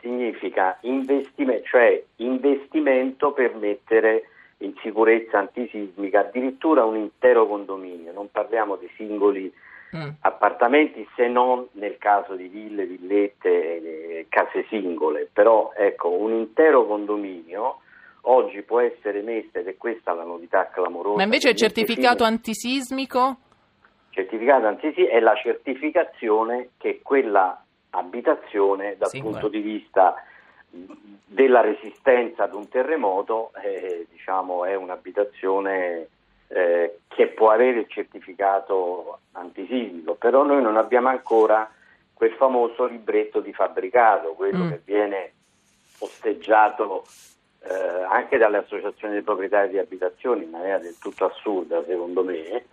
significa 0.00 0.78
investimento, 0.82 1.64
cioè 1.66 2.02
investimento 2.16 3.32
per 3.32 3.54
mettere 3.54 4.24
in 4.58 4.74
sicurezza 4.82 5.38
antisismica 5.38 6.20
addirittura 6.20 6.84
un 6.84 6.96
intero 6.96 7.46
condominio, 7.46 8.12
non 8.12 8.30
parliamo 8.30 8.76
di 8.76 8.90
singoli 8.96 9.50
mm. 9.96 10.08
appartamenti 10.20 11.06
se 11.16 11.28
non 11.28 11.66
nel 11.72 11.96
caso 11.98 12.34
di 12.34 12.48
ville, 12.48 12.84
villette, 12.84 14.26
case 14.28 14.66
singole, 14.68 15.28
però 15.32 15.72
ecco 15.74 16.10
un 16.10 16.32
intero 16.32 16.86
condominio 16.86 17.78
oggi 18.22 18.62
può 18.62 18.80
essere 18.80 19.22
messa, 19.22 19.58
ed 19.58 19.68
è 19.68 19.76
questa 19.76 20.12
la 20.12 20.24
novità 20.24 20.68
clamorosa. 20.68 21.16
Ma 21.16 21.24
invece 21.24 21.50
il 21.50 21.56
certificato 21.56 22.24
antisismico? 22.24 23.36
Il 24.10 24.14
certificato 24.14 24.66
antisismico 24.66 25.12
è 25.12 25.20
la 25.20 25.34
certificazione 25.36 26.70
che 26.76 27.00
quella 27.02 27.62
abitazione 27.90 28.96
dal 28.96 29.08
sì, 29.08 29.20
punto 29.20 29.48
di 29.48 29.60
vista 29.60 30.14
della 30.70 31.60
resistenza 31.60 32.44
ad 32.44 32.54
un 32.54 32.68
terremoto 32.68 33.50
eh, 33.62 34.06
diciamo, 34.10 34.64
è 34.64 34.74
un'abitazione 34.74 36.08
eh, 36.48 36.98
che 37.08 37.26
può 37.28 37.50
avere 37.50 37.80
il 37.80 37.88
certificato 37.88 39.20
antisismico, 39.32 40.14
però 40.14 40.44
noi 40.44 40.62
non 40.62 40.76
abbiamo 40.76 41.08
ancora 41.08 41.70
quel 42.12 42.32
famoso 42.32 42.86
libretto 42.86 43.40
di 43.40 43.52
fabbricato, 43.52 44.32
quello 44.32 44.64
mm. 44.64 44.70
che 44.70 44.80
viene 44.84 45.32
posteggiato 45.98 47.04
eh, 47.62 48.02
anche 48.08 48.38
dalle 48.38 48.58
associazioni 48.58 49.14
dei 49.14 49.22
proprietari 49.22 49.70
di 49.70 49.78
abitazioni 49.78 50.44
in 50.44 50.50
maniera 50.50 50.78
del 50.78 50.96
tutto 50.98 51.26
assurda 51.26 51.82
secondo 51.84 52.24
me, 52.24 52.46
eh. 52.46 52.64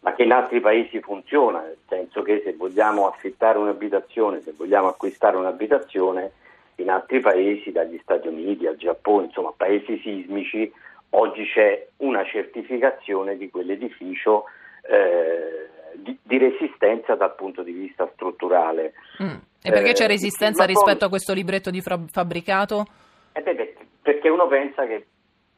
ma 0.00 0.14
che 0.14 0.22
in 0.22 0.32
altri 0.32 0.60
paesi 0.60 1.00
funziona, 1.00 1.60
nel 1.60 1.76
senso 1.88 2.22
che 2.22 2.40
se 2.44 2.54
vogliamo 2.54 3.06
affittare 3.06 3.58
un'abitazione, 3.58 4.40
se 4.40 4.52
vogliamo 4.56 4.88
acquistare 4.88 5.36
un'abitazione, 5.36 6.32
in 6.76 6.88
altri 6.88 7.20
paesi, 7.20 7.70
dagli 7.72 7.98
Stati 8.02 8.28
Uniti 8.28 8.66
al 8.66 8.76
Giappone, 8.76 9.26
insomma 9.26 9.52
paesi 9.54 10.00
sismici, 10.02 10.72
oggi 11.10 11.44
c'è 11.44 11.86
una 11.98 12.24
certificazione 12.24 13.36
di 13.36 13.50
quell'edificio 13.50 14.44
eh, 14.88 15.68
di, 15.94 16.16
di, 16.22 16.38
resistenza 16.38 17.14
dal 17.14 17.34
punto 17.34 17.62
di 17.62 17.72
vista 17.72 18.08
strutturale. 18.14 18.94
Mm. 19.22 19.36
E 19.62 19.70
perché 19.70 19.92
c'è 19.92 20.04
eh, 20.04 20.08
resistenza 20.08 20.64
rispetto 20.64 20.98
poi, 20.98 21.06
a 21.06 21.10
questo 21.10 21.34
libretto 21.34 21.70
di 21.70 21.82
fabbricato? 21.82 22.86
Eh 23.32 23.42
beh, 23.42 23.74
perché 24.10 24.28
uno 24.28 24.48
pensa 24.48 24.86
che 24.86 25.06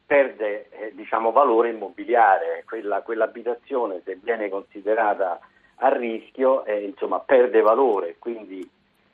perde 0.05 0.69
eh, 0.69 0.91
diciamo, 0.93 1.31
valore 1.31 1.69
immobiliare, 1.69 2.63
Quella, 2.67 3.01
quell'abitazione 3.01 4.01
se 4.05 4.19
viene 4.21 4.47
considerata 4.47 5.39
a 5.77 5.89
rischio 5.89 6.63
eh, 6.65 6.83
insomma, 6.83 7.19
perde 7.19 7.61
valore, 7.61 8.17
quindi 8.19 8.69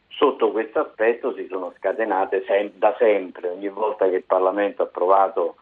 sotto 0.09 0.51
questo 0.51 0.79
aspetto 0.79 1.33
si 1.35 1.47
sono 1.49 1.73
scatenate 1.77 2.43
sem- 2.45 2.71
da 2.73 2.93
sempre, 2.99 3.47
ogni 3.47 3.69
volta 3.69 4.09
che 4.09 4.17
il 4.17 4.25
Parlamento 4.25 4.83
ha 4.83 4.87
provato 4.87 5.55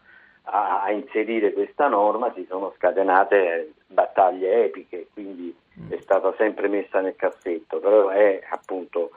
a, 0.45 0.81
a 0.81 0.91
inserire 0.91 1.53
questa 1.53 1.87
norma 1.87 2.33
si 2.33 2.47
sono 2.49 2.73
scatenate 2.77 3.73
battaglie 3.85 4.63
epiche, 4.63 5.09
quindi 5.13 5.55
mm. 5.79 5.91
è 5.91 5.99
stata 6.01 6.33
sempre 6.35 6.67
messa 6.67 6.99
nel 6.99 7.15
cassetto, 7.15 7.79
però 7.79 8.09
è 8.09 8.41
appunto 8.49 9.11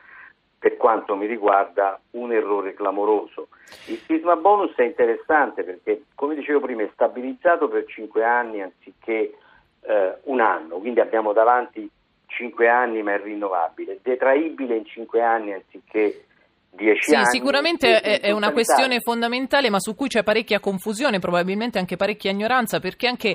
per 0.60 0.76
quanto 0.76 1.16
mi 1.16 1.24
riguarda 1.24 1.98
un 2.10 2.32
errore 2.32 2.74
clamoroso. 2.74 3.48
Il 3.86 3.98
sisma 4.06 4.36
bonus 4.36 4.74
è 4.74 4.82
interessante 4.82 5.62
perché, 5.62 6.02
come 6.14 6.34
dicevo 6.34 6.60
prima, 6.60 6.82
è 6.82 6.90
stabilizzato 6.92 7.66
per 7.68 7.86
5 7.86 8.22
anni 8.22 8.60
anziché 8.60 9.38
eh, 9.80 10.16
un 10.24 10.40
anno, 10.40 10.76
quindi 10.76 11.00
abbiamo 11.00 11.32
davanti 11.32 11.88
5 12.26 12.68
anni 12.68 13.02
ma 13.02 13.14
è 13.14 13.22
rinnovabile, 13.22 14.00
detraibile 14.02 14.76
in 14.76 14.84
5 14.84 15.22
anni 15.22 15.54
anziché 15.54 16.26
10 16.72 17.00
sì, 17.00 17.14
anni. 17.14 17.24
Sicuramente 17.24 17.98
è, 17.98 18.20
è 18.20 18.30
una 18.30 18.52
questione 18.52 19.00
fondamentale 19.00 19.70
ma 19.70 19.80
su 19.80 19.94
cui 19.94 20.08
c'è 20.08 20.22
parecchia 20.22 20.60
confusione, 20.60 21.20
probabilmente 21.20 21.78
anche 21.78 21.96
parecchia 21.96 22.32
ignoranza 22.32 22.80
perché 22.80 23.06
anche 23.06 23.34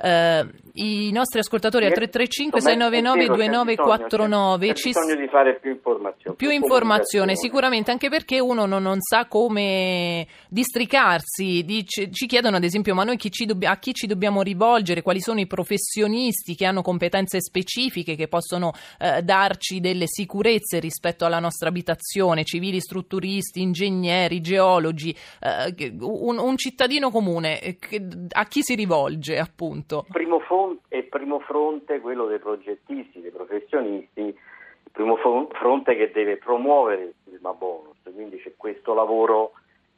I 0.00 1.10
nostri 1.10 1.40
ascoltatori 1.40 1.86
al 1.86 1.92
335 1.92 2.60
699 2.60 3.26
2949 3.34 4.74
ci 4.74 4.90
bisogno 4.90 5.16
di 5.16 5.26
fare 5.26 5.58
più 5.58 5.72
informazione. 5.72 6.36
Più 6.36 6.50
informazione, 6.50 7.34
sicuramente, 7.34 7.90
anche 7.90 8.08
perché 8.08 8.38
uno 8.38 8.64
non, 8.64 8.82
non 8.82 9.00
sa 9.00 9.26
come 9.26 10.26
districarsi. 10.48 11.64
Dice, 11.64 12.12
ci 12.12 12.26
chiedono 12.26 12.56
ad 12.56 12.64
esempio, 12.64 12.94
ma 12.94 13.02
noi 13.02 13.16
chi 13.16 13.44
dobb- 13.44 13.64
a 13.64 13.76
chi 13.78 13.92
ci 13.92 14.06
dobbiamo 14.06 14.42
rivolgere? 14.42 15.02
Quali 15.02 15.20
sono 15.20 15.40
i 15.40 15.48
professionisti 15.48 16.54
che 16.54 16.64
hanno 16.64 16.82
competenze 16.82 17.40
specifiche 17.40 18.14
che 18.14 18.28
possono 18.28 18.72
eh, 19.00 19.22
darci 19.22 19.80
delle 19.80 20.06
sicurezze 20.06 20.78
rispetto 20.78 21.24
alla 21.24 21.40
nostra 21.40 21.70
abitazione? 21.70 22.44
Civili, 22.44 22.80
strutturisti, 22.80 23.62
ingegneri, 23.62 24.40
geologi, 24.40 25.14
eh, 25.40 25.96
un, 26.00 26.38
un, 26.38 26.56
cittadino 26.56 27.10
comune, 27.10 27.60
eh, 27.60 27.78
a 28.30 28.46
chi 28.46 28.62
si 28.62 28.76
rivolge 28.76 29.38
appunto? 29.38 29.87
Punto. 29.88 30.06
Primo 30.12 30.40
fronte, 30.40 31.02
primo 31.04 31.40
fronte 31.40 32.00
quello 32.00 32.26
dei 32.26 32.38
progettisti, 32.38 33.22
dei 33.22 33.30
professionisti, 33.30 34.20
il 34.20 34.90
primo 34.92 35.16
fronte 35.16 35.96
che 35.96 36.10
deve 36.10 36.36
promuovere 36.36 37.02
il 37.02 37.14
sisma 37.24 37.54
bonus, 37.54 37.96
quindi 38.02 38.38
c'è 38.38 38.52
questo 38.56 38.92
lavoro 38.92 39.52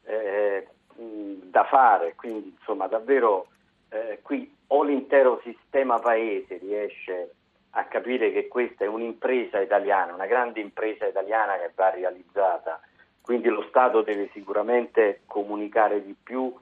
eh, 0.05 0.67
da 0.95 1.65
fare, 1.65 2.15
quindi 2.15 2.55
insomma 2.57 2.87
davvero 2.87 3.47
eh, 3.89 4.19
qui 4.21 4.55
o 4.67 4.83
l'intero 4.83 5.41
sistema 5.43 5.99
paese 5.99 6.57
riesce 6.57 7.35
a 7.71 7.85
capire 7.85 8.31
che 8.31 8.47
questa 8.47 8.85
è 8.85 8.87
un'impresa 8.87 9.59
italiana, 9.59 10.13
una 10.13 10.25
grande 10.25 10.59
impresa 10.59 11.05
italiana 11.05 11.57
che 11.57 11.71
va 11.75 11.89
realizzata, 11.89 12.81
quindi 13.21 13.49
lo 13.49 13.65
Stato 13.69 14.01
deve 14.01 14.29
sicuramente 14.33 15.21
comunicare 15.25 16.03
di 16.03 16.15
più 16.21 16.53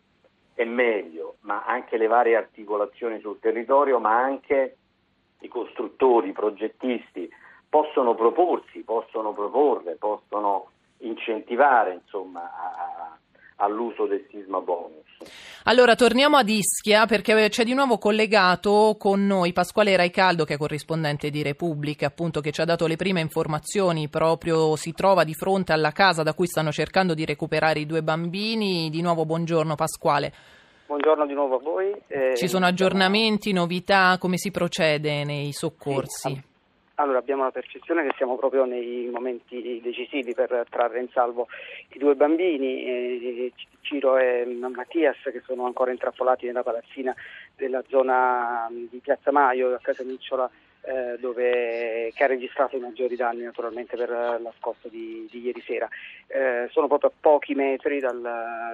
e 0.60 0.66
meglio, 0.66 1.38
ma 1.44 1.63
anche 1.63 1.96
le 1.96 2.08
varie 2.08 2.36
articolazioni 2.36 3.22
sul 3.22 3.39
territorio, 3.39 3.98
ma 3.98 4.22
anche 4.22 4.75
i 5.39 5.48
costruttori, 5.48 6.28
i 6.28 6.34
progettisti 6.34 7.30
possono 7.70 8.13
proporsi, 8.13 8.82
possono 8.82 9.32
proporre, 9.32 9.96
possono 9.96 10.72
incentivare 10.98 11.94
insomma, 11.94 12.42
a, 12.42 13.18
all'uso 13.60 14.06
del 14.06 14.25
sisma 14.32 14.60
bonus. 14.60 15.06
Allora 15.63 15.96
torniamo 15.96 16.38
ad 16.38 16.48
Ischia 16.48 17.06
perché 17.06 17.50
c'è 17.50 17.63
di 17.63 17.74
nuovo 17.74 17.98
collegato 17.98 18.96
con 18.98 19.25
noi 19.25 19.51
Pasquale 19.51 19.96
Raicaldo 19.96 20.46
che 20.46 20.54
è 20.54 20.58
corrispondente 20.58 21.30
di 21.30 21.44
Repubblica 21.44 22.08
appunto 22.08 22.39
che 22.39 22.51
ci 22.51 22.62
ha 22.62 22.66
dato 22.66 22.88
le 22.88 22.96
prime 22.96 23.20
informazioni 23.20 24.08
proprio 24.08 24.75
si 24.78 24.94
trova 24.94 25.25
di 25.25 25.34
fronte 25.34 25.74
alla 25.74 25.92
casa 25.92 26.24
da 26.24 26.34
cui 26.34 26.48
stanno 26.48 26.72
cercando 26.72 27.13
di 27.13 27.25
recuperare 27.25 27.80
i 27.80 27.86
due 27.86 28.01
bambini. 28.01 28.89
Di 28.89 29.01
nuovo 29.01 29.25
buongiorno 29.25 29.75
Pasquale. 29.75 30.34
Buongiorno 30.88 31.28
di 31.28 31.34
nuovo 31.34 31.58
a 31.58 31.60
voi. 31.60 31.92
Eh, 32.08 32.36
Ci 32.36 32.48
sono 32.48 32.66
aggiornamenti, 32.66 33.54
novità, 33.54 34.18
come 34.20 34.38
si 34.38 34.50
procede 34.50 35.24
nei 35.24 35.51
soccorsi? 35.51 36.30
Sì, 36.30 36.44
Allora 37.00 37.20
abbiamo 37.20 37.44
la 37.44 37.51
percezione 37.51 38.03
che 38.03 38.13
siamo 38.18 38.36
proprio 38.36 38.65
nei 38.65 39.08
momenti 39.10 39.79
decisivi 39.82 40.34
per 40.34 40.65
trarre 40.70 41.00
in 41.00 41.08
salvo 41.13 41.48
i 41.94 41.98
due 41.98 42.15
bambini, 42.15 42.84
eh, 42.84 43.53
Ciro 43.79 44.18
e 44.18 44.46
Mattias 44.46 45.15
che 45.24 45.41
sono 45.46 45.65
ancora 45.65 45.91
intrappolati 45.91 46.46
nella 46.46 46.62
palazzina 46.62 47.15
della 47.56 47.82
zona 47.88 48.68
di 48.70 49.00
Piazza 49.01 49.32
Maio 49.32 49.74
a 49.74 49.79
casa 49.82 50.03
Micciola 50.03 50.50
eh, 50.82 51.18
dove, 51.20 52.12
che 52.13 52.24
ha 52.24 52.27
registrato 52.27 52.75
i 52.75 52.79
maggiori 52.79 53.15
danni 53.15 53.44
naturalmente 53.44 53.96
per 53.96 54.10
la 54.10 54.53
scossa 54.58 54.89
di, 54.89 55.25
di 55.32 55.39
ieri 55.41 55.62
sera. 55.62 55.88
Eh, 56.27 56.68
sono 56.72 56.88
proprio 56.88 57.10
a 57.10 57.13
pochi 57.18 57.53
metri 57.56 58.00
dal, 58.00 58.20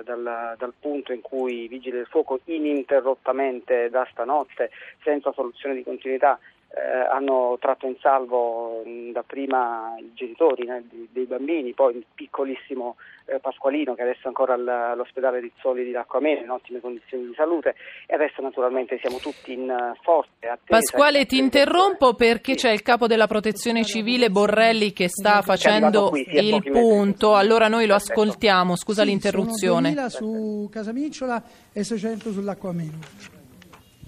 dal, 0.03 0.55
dal, 0.57 0.73
punto 0.79 1.13
in 1.13 1.21
cui 1.21 1.63
i 1.63 1.67
vigili 1.67 1.97
del 1.97 2.07
fuoco 2.07 2.39
ininterrottamente 2.45 3.89
da 3.89 4.07
stanotte, 4.11 4.71
senza 5.03 5.31
soluzione 5.31 5.75
di 5.75 5.83
continuità, 5.83 6.39
eh, 6.75 7.07
hanno 7.09 7.57
tratto 7.61 7.87
in 7.87 7.95
salvo 8.01 8.81
mh, 8.83 9.11
dapprima 9.11 9.95
i 9.97 10.11
genitori 10.13 10.65
né, 10.65 10.83
dei, 10.89 11.07
dei, 11.09 11.25
bambini, 11.25 11.73
poi 11.73 11.95
il 11.95 12.05
piccolissimo 12.13 12.97
eh, 13.27 13.39
Pasqualino 13.39 13.95
che 13.95 14.01
adesso 14.01 14.23
è 14.23 14.27
ancora 14.27 14.55
all, 14.55 14.67
all'ospedale 14.67 15.39
Rizzoli 15.39 15.85
di 15.85 15.91
Lacquamene 15.91 16.41
in 16.41 16.49
ottime 16.49 16.81
condizioni 16.81 17.27
di 17.27 17.33
salute 17.33 17.75
e 18.05 18.13
adesso 18.13 18.41
naturalmente 18.41 18.99
siamo 18.99 19.19
tutti 19.19 19.53
in 19.53 19.69
uh, 19.69 19.95
forte 20.01 20.47
attesa. 20.47 20.77
Pasquale 20.79 21.25
ti 21.25 21.37
interrompo 21.37 22.13
perché 22.13 22.57
sì. 22.57 22.67
c'è 22.67 22.71
il 22.71 22.81
capo 22.81 23.07
della 23.07 23.27
protezione 23.27 23.85
civile 23.85 24.29
Borrelli 24.29 24.91
che 24.91 25.07
sta 25.07 25.41
facendo 25.43 26.09
qui, 26.09 26.27
il 26.27 26.61
punto, 26.61 27.35
allora 27.35 27.69
noi 27.69 27.85
lo 27.85 27.93
Perfetto. 27.93 28.19
ascoltiamo, 28.19 28.75
scusa 28.75 29.03
sì, 29.03 29.07
l'interruzione. 29.07 29.93
Sono 29.93 30.01
2000 30.01 30.09
su 30.09 30.69
Casamicciola 30.69 31.43
e 31.71 31.83
600 31.85 32.31
sull'Acquameno. 32.31 33.34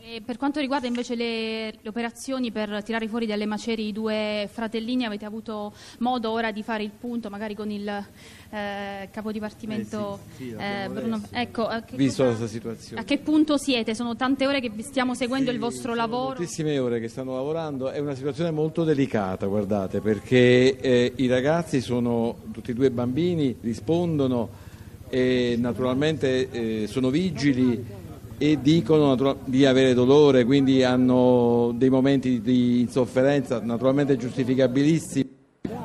E 0.09 0.21
per 0.21 0.37
quanto 0.37 0.61
riguarda 0.61 0.87
invece 0.87 1.15
le, 1.15 1.71
le, 1.81 1.89
operazioni 1.89 2.49
per 2.49 2.81
tirare 2.81 3.09
fuori 3.09 3.25
dalle 3.25 3.45
macerie 3.45 3.87
i 3.87 3.91
due 3.91 4.47
fratellini, 4.49 5.03
avete 5.03 5.25
avuto 5.25 5.73
modo 5.99 6.31
ora 6.31 6.53
di 6.53 6.63
fare 6.63 6.83
il 6.83 6.91
punto 6.97 7.29
magari 7.29 7.55
con 7.55 7.69
il 7.69 7.85
eh, 7.85 9.09
capodipartimento 9.11 10.19
eh 10.31 10.35
sì, 10.37 10.43
sì, 10.45 10.55
eh, 10.57 10.87
Bruno? 10.87 11.21
Ecco, 11.29 11.67
visto 11.95 12.23
cosa, 12.23 12.37
questa 12.37 12.47
situazione. 12.47 13.01
A 13.01 13.03
che 13.03 13.17
punto 13.17 13.57
siete? 13.57 13.93
Sono 13.95 14.15
tante 14.15 14.47
ore 14.47 14.61
che 14.61 14.71
stiamo 14.81 15.13
seguendo 15.13 15.49
sì, 15.49 15.55
il 15.55 15.59
vostro 15.59 15.93
lavoro? 15.93 16.37
Moltissime 16.37 16.79
ore 16.79 17.01
che 17.01 17.09
stanno 17.09 17.35
lavorando, 17.35 17.89
è 17.89 17.99
una 17.99 18.15
situazione 18.15 18.51
molto 18.51 18.85
delicata, 18.85 19.45
guardate, 19.45 19.99
perché 19.99 20.77
eh, 20.79 21.11
i 21.17 21.27
ragazzi 21.27 21.81
sono 21.81 22.43
tutti 22.53 22.71
e 22.71 22.73
due 22.73 22.91
bambini, 22.91 23.57
rispondono 23.59 24.65
e 25.09 25.55
naturalmente 25.59 26.49
eh, 26.49 26.87
sono 26.87 27.09
vigili 27.09 27.96
e 28.37 28.59
dicono 28.61 29.37
di 29.45 29.65
avere 29.65 29.93
dolore, 29.93 30.45
quindi 30.45 30.83
hanno 30.83 31.73
dei 31.75 31.89
momenti 31.89 32.41
di 32.41 32.81
insofferenza 32.81 33.59
naturalmente 33.59 34.15
giustificabilissimi. 34.15 35.35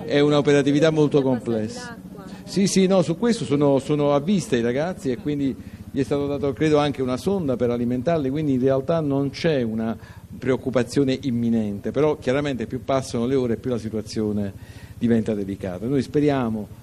È 0.04 0.20
un'operatività 0.20 0.90
molto 0.90 1.22
complessa. 1.22 1.96
Sì, 2.44 2.66
sì, 2.66 2.86
no, 2.86 3.02
su 3.02 3.16
questo 3.16 3.44
sono, 3.44 3.78
sono 3.78 4.12
a 4.12 4.20
vista 4.20 4.56
i 4.56 4.60
ragazzi 4.60 5.10
e 5.10 5.16
quindi 5.16 5.56
gli 5.90 6.00
è 6.00 6.04
stato 6.04 6.26
dato 6.26 6.52
credo 6.52 6.78
anche 6.78 7.02
una 7.02 7.16
sonda 7.16 7.56
per 7.56 7.70
alimentarli, 7.70 8.30
quindi 8.30 8.54
in 8.54 8.60
realtà 8.60 9.00
non 9.00 9.30
c'è 9.30 9.62
una 9.62 9.96
preoccupazione 10.38 11.18
imminente, 11.22 11.90
però 11.90 12.18
chiaramente 12.18 12.66
più 12.66 12.84
passano 12.84 13.26
le 13.26 13.34
ore 13.34 13.56
più 13.56 13.70
la 13.70 13.78
situazione 13.78 14.52
diventa 14.98 15.34
delicata. 15.34 15.86
Noi 15.86 16.02
speriamo 16.02 16.80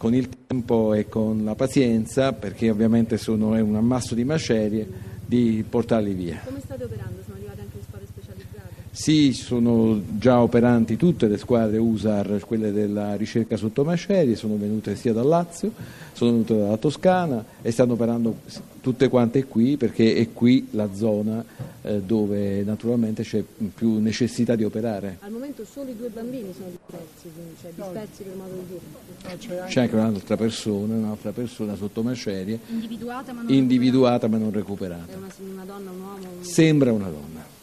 con 0.00 0.14
il 0.14 0.30
tempo 0.46 0.94
e 0.94 1.10
con 1.10 1.44
la 1.44 1.54
pazienza, 1.54 2.32
perché 2.32 2.70
ovviamente 2.70 3.18
sono, 3.18 3.54
è 3.54 3.60
un 3.60 3.76
ammasso 3.76 4.14
di 4.14 4.24
macerie, 4.24 4.88
di 5.26 5.62
portarli 5.68 6.14
via. 6.14 6.40
Come 6.42 6.60
state 6.64 6.84
operando? 6.84 7.20
Sono 7.22 7.36
arrivate 7.36 7.60
anche 7.60 7.76
le 7.76 7.82
squadre 7.82 8.06
specializzate? 8.06 8.74
Sì, 8.92 9.34
sono 9.34 10.00
già 10.16 10.40
operanti 10.40 10.96
tutte 10.96 11.28
le 11.28 11.36
squadre 11.36 11.76
USAR, 11.76 12.40
quelle 12.46 12.72
della 12.72 13.14
ricerca 13.14 13.58
sotto 13.58 13.84
macerie, 13.84 14.36
sono 14.36 14.56
venute 14.56 14.96
sia 14.96 15.12
dal 15.12 15.26
Lazio, 15.26 15.70
sono 16.14 16.30
venute 16.30 16.56
dalla 16.56 16.78
Toscana 16.78 17.44
e 17.60 17.70
stanno 17.70 17.92
operando 17.92 18.36
tutte 18.80 19.08
quante 19.08 19.44
qui 19.44 19.76
perché 19.76 20.14
è 20.16 20.32
qui 20.32 20.68
la 20.70 20.92
zona 20.94 21.44
eh, 21.82 22.00
dove 22.00 22.62
naturalmente 22.62 23.22
c'è 23.22 23.42
più 23.74 23.98
necessità 23.98 24.54
di 24.54 24.64
operare. 24.64 25.18
Al 25.20 25.30
momento 25.30 25.64
solo 25.64 25.90
i 25.90 25.96
due 25.96 26.08
bambini 26.08 26.52
sono 26.54 26.68
dispersi, 26.70 27.30
cioè 27.60 27.72
dispersi 27.74 28.22
per 28.22 28.34
modo 28.36 28.54
di 28.54 28.66
dire. 28.68 29.66
C'è 29.66 29.80
anche 29.80 29.94
un'altra 29.94 30.36
persona, 30.36 30.94
un'altra 30.94 31.32
persona 31.32 31.76
sotto 31.76 32.02
macerie, 32.02 32.58
individuata 32.68 33.32
ma 33.32 33.42
non, 33.42 33.52
individuata, 33.52 34.28
ma 34.28 34.38
non 34.38 34.50
recuperata. 34.50 35.12
È 35.12 35.16
una, 35.16 35.28
una 35.52 35.64
donna, 35.64 35.90
un 35.90 36.00
uomo? 36.00 36.28
Un... 36.38 36.44
Sembra 36.44 36.92
una 36.92 37.08
donna. 37.08 37.58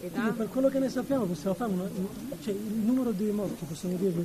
Quindi 0.00 0.30
per 0.36 0.48
quello 0.50 0.68
che 0.68 0.78
ne 0.78 0.90
sappiamo 0.90 1.24
possiamo 1.24 1.54
fare 1.54 1.72
una, 1.72 1.88
cioè, 2.42 2.52
il 2.52 2.82
numero 2.84 3.10
di 3.12 3.24
morti, 3.30 3.64
possiamo 3.64 3.96
dirlo 3.96 4.24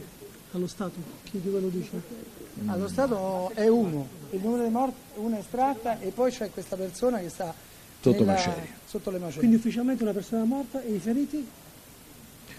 allo 0.51 0.67
Stato? 0.67 0.99
Chi 1.23 1.39
di 1.39 1.49
ve 1.49 1.59
lo 1.59 1.69
dice? 1.69 2.38
Allo 2.65 2.87
Stato 2.87 3.51
è 3.53 3.67
uno, 3.67 4.07
il 4.31 4.39
numero 4.41 4.63
di 4.63 4.69
morti 4.69 4.95
uno 5.15 5.35
è 5.35 5.39
estratta 5.39 5.99
e 5.99 6.09
poi 6.09 6.31
c'è 6.31 6.49
questa 6.51 6.75
persona 6.75 7.19
che 7.19 7.29
sta 7.29 7.53
sotto, 7.99 8.19
nella, 8.19 8.33
macerie. 8.33 8.67
sotto 8.85 9.09
le 9.09 9.17
macerie. 9.17 9.39
Quindi 9.39 9.55
ufficialmente 9.57 10.03
una 10.03 10.13
persona 10.13 10.43
morta 10.43 10.81
e 10.81 10.93
i 10.93 10.99
feriti? 10.99 11.47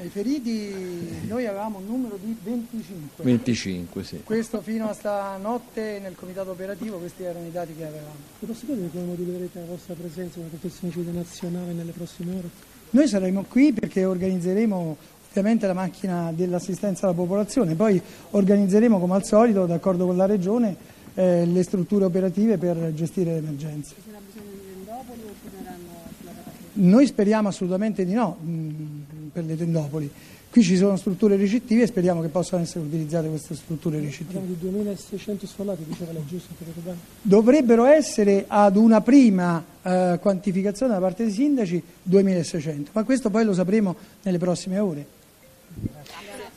I 0.02 0.08
feriti 0.08 1.26
noi 1.26 1.44
avevamo 1.46 1.78
un 1.78 1.86
numero 1.86 2.18
di 2.22 2.34
25. 2.42 3.22
25, 3.22 4.02
sì. 4.04 4.20
Questo 4.24 4.62
fino 4.62 4.88
a 4.88 4.94
stanotte 4.94 5.98
nel 6.00 6.14
comitato 6.14 6.52
operativo, 6.52 6.96
questi 6.96 7.22
erano 7.22 7.46
i 7.46 7.50
dati 7.50 7.74
che 7.74 7.84
avevamo. 7.84 8.14
E 8.40 8.46
posso 8.46 8.64
chiedere 8.64 8.88
come 8.90 9.04
motiverete 9.04 9.58
la 9.58 9.66
vostra 9.66 9.94
presenza 9.94 10.38
una 10.38 10.48
protezione 10.48 10.92
civile 10.92 11.12
nazionale 11.12 11.72
nelle 11.72 11.92
prossime 11.92 12.34
ore? 12.34 12.48
Noi 12.90 13.06
saremo 13.08 13.44
qui 13.46 13.72
perché 13.72 14.06
organizzeremo 14.06 14.96
ovviamente 15.30 15.66
la 15.66 15.74
macchina 15.74 16.32
dell'assistenza 16.34 17.06
alla 17.06 17.14
popolazione, 17.14 17.74
poi 17.74 18.00
organizzeremo 18.30 18.98
come 18.98 19.14
al 19.14 19.24
solito, 19.24 19.64
d'accordo 19.64 20.06
con 20.06 20.16
la 20.16 20.26
Regione, 20.26 20.76
eh, 21.14 21.46
le 21.46 21.62
strutture 21.62 22.04
operative 22.04 22.58
per 22.58 22.92
gestire 22.94 23.32
le 23.32 23.38
emergenze. 23.38 23.94
Ci 23.94 24.02
sarà 24.06 24.18
bisogno 24.24 24.50
di 24.50 24.72
tendopoli 24.74 25.20
o 25.22 25.32
torneranno 25.42 25.88
sulla 26.18 26.32
Noi 26.72 27.06
speriamo 27.06 27.48
assolutamente 27.48 28.04
di 28.04 28.12
no 28.12 28.36
mh, 28.40 28.50
mm, 28.50 29.28
per 29.32 29.44
le 29.44 29.56
tendopoli. 29.56 30.10
Qui 30.50 30.64
ci 30.64 30.76
sono 30.76 30.96
strutture 30.96 31.36
ricettive 31.36 31.84
e 31.84 31.86
speriamo 31.86 32.20
che 32.20 32.26
possano 32.26 32.62
essere 32.62 32.84
utilizzate 32.84 33.28
queste 33.28 33.54
strutture 33.54 34.00
ricettive. 34.00 34.40
Parliamo 34.40 34.52
di 34.52 34.58
2600 34.58 35.46
sfollati, 35.46 35.84
diceva 35.84 36.10
lei, 36.10 36.26
giusto? 36.26 36.54
Dovrebbero 37.22 37.84
essere 37.84 38.46
ad 38.48 38.74
una 38.74 39.00
prima 39.00 39.64
eh, 39.80 40.18
quantificazione 40.20 40.94
da 40.94 40.98
parte 40.98 41.22
dei 41.22 41.32
sindaci 41.32 41.80
2600, 42.02 42.90
ma 42.94 43.04
questo 43.04 43.30
poi 43.30 43.44
lo 43.44 43.54
sapremo 43.54 43.94
nelle 44.22 44.38
prossime 44.38 44.80
ore. 44.80 45.18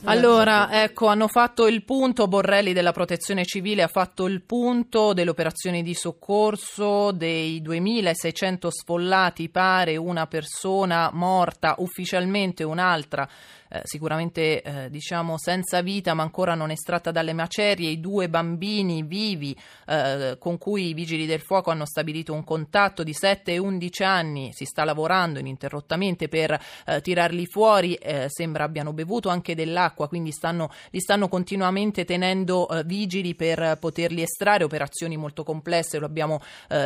Allora, 0.06 0.84
ecco, 0.84 1.08
hanno 1.08 1.30
fatto 1.30 1.66
il 1.66 1.84
punto, 1.84 2.28
Borrelli 2.28 2.74
della 2.74 2.92
Protezione 2.92 3.46
Civile 3.46 3.84
ha 3.84 3.88
fatto 3.88 4.26
il 4.28 4.42
punto 4.42 5.14
delle 5.14 5.30
operazioni 5.30 5.82
di 5.82 5.94
soccorso, 5.94 7.12
dei 7.12 7.62
2600 7.62 8.70
sfollati, 8.70 9.48
pare 9.48 9.96
una 9.96 10.28
persona 10.28 11.10
morta, 11.14 11.76
ufficialmente 11.78 12.64
un'altra 12.64 13.28
eh, 13.74 13.82
sicuramente 13.86 14.62
eh, 14.62 14.90
diciamo 14.92 15.40
senza 15.40 15.82
vita 15.82 16.14
ma 16.14 16.22
ancora 16.22 16.54
non 16.54 16.70
estratta 16.70 17.10
dalle 17.10 17.34
macerie, 17.34 17.90
i 17.90 18.00
due 18.00 18.30
bambini 18.30 19.02
vivi 19.02 19.58
eh, 19.88 20.36
con 20.38 20.60
cui 20.60 20.90
i 20.90 20.94
vigili 20.94 21.26
del 21.26 21.40
fuoco 21.40 21.72
hanno 21.72 21.88
stabilito 21.88 22.34
un 22.34 22.44
contatto 22.44 23.02
di 23.02 23.14
7 23.14 23.54
e 23.54 23.58
11 23.58 24.04
anni, 24.04 24.52
si 24.54 24.66
sta 24.66 24.84
lavorando 24.84 25.40
ininterrottamente 25.40 26.28
per 26.28 26.56
eh, 26.86 27.02
tirarli 27.02 27.48
fuori, 27.48 27.96
eh, 27.96 28.28
sembra 28.30 28.64
abbiano 28.64 28.94
bevuto 28.94 29.30
anche 29.30 29.56
dell'acqua, 29.56 30.08
quindi 30.08 30.32
stanno, 30.32 30.70
li 30.92 31.00
stanno 31.00 31.28
continuamente 31.28 32.06
tenendo 32.06 32.68
vigili 32.86 33.34
per 33.34 33.78
poterli 33.80 34.22
estrarre, 34.22 34.66
operazioni 34.66 35.18
molto 35.18 35.44
complesse, 35.44 35.98
lo 35.98 36.06
abbiamo 36.06 36.42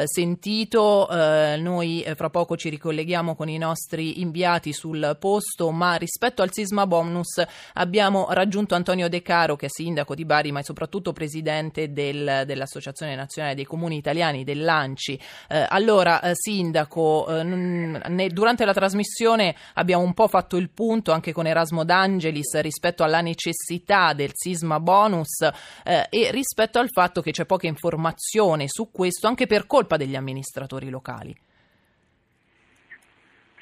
sentito, 0.06 1.08
noi 1.10 2.06
fra 2.16 2.30
poco 2.30 2.56
ci 2.56 2.70
ricolleghiamo 2.70 3.36
con 3.36 3.50
i 3.50 3.58
nostri 3.58 4.22
inviati 4.22 4.74
sul 4.74 5.18
posto, 5.20 5.72
ma 5.72 5.96
rispetto 5.96 6.42
al 6.42 6.52
sisma 6.52 6.77
Sisma 6.78 6.86
Bonus 6.86 7.44
abbiamo 7.74 8.28
raggiunto 8.30 8.76
Antonio 8.76 9.10
De 9.10 9.24
Caro 9.24 9.56
che 9.56 9.66
è 9.66 9.70
sindaco 9.70 10.14
di 10.14 10.26
Bari 10.26 10.52
ma 10.52 10.60
è 10.60 10.64
soprattutto 10.64 11.12
presidente 11.12 11.92
del, 11.92 12.44
dell'Associazione 12.46 13.16
Nazionale 13.16 13.56
dei 13.56 13.66
Comuni 13.66 13.98
Italiani, 13.98 14.44
dell'ANCI. 14.44 15.20
Eh, 15.50 15.66
allora, 15.68 16.22
eh, 16.22 16.36
sindaco, 16.36 17.40
eh, 17.40 17.44
ne, 17.44 18.28
durante 18.30 18.64
la 18.64 18.74
trasmissione 18.74 19.56
abbiamo 19.74 20.04
un 20.04 20.14
po' 20.14 20.28
fatto 20.28 20.58
il 20.58 20.70
punto 20.70 21.12
anche 21.12 21.32
con 21.32 21.48
Erasmo 21.48 21.84
D'Angelis 21.84 22.60
rispetto 22.60 23.04
alla 23.04 23.22
necessità 23.22 24.14
del 24.14 24.32
Sisma 24.34 24.80
Bonus 24.80 25.42
eh, 25.84 26.06
e 26.10 26.30
rispetto 26.30 26.78
al 26.78 26.90
fatto 26.92 27.22
che 27.22 27.32
c'è 27.32 27.46
poca 27.46 27.66
informazione 27.66 28.68
su 28.68 28.92
questo 28.92 29.26
anche 29.26 29.48
per 29.48 29.66
colpa 29.66 29.98
degli 29.98 30.16
amministratori 30.16 30.90
locali. 30.90 31.36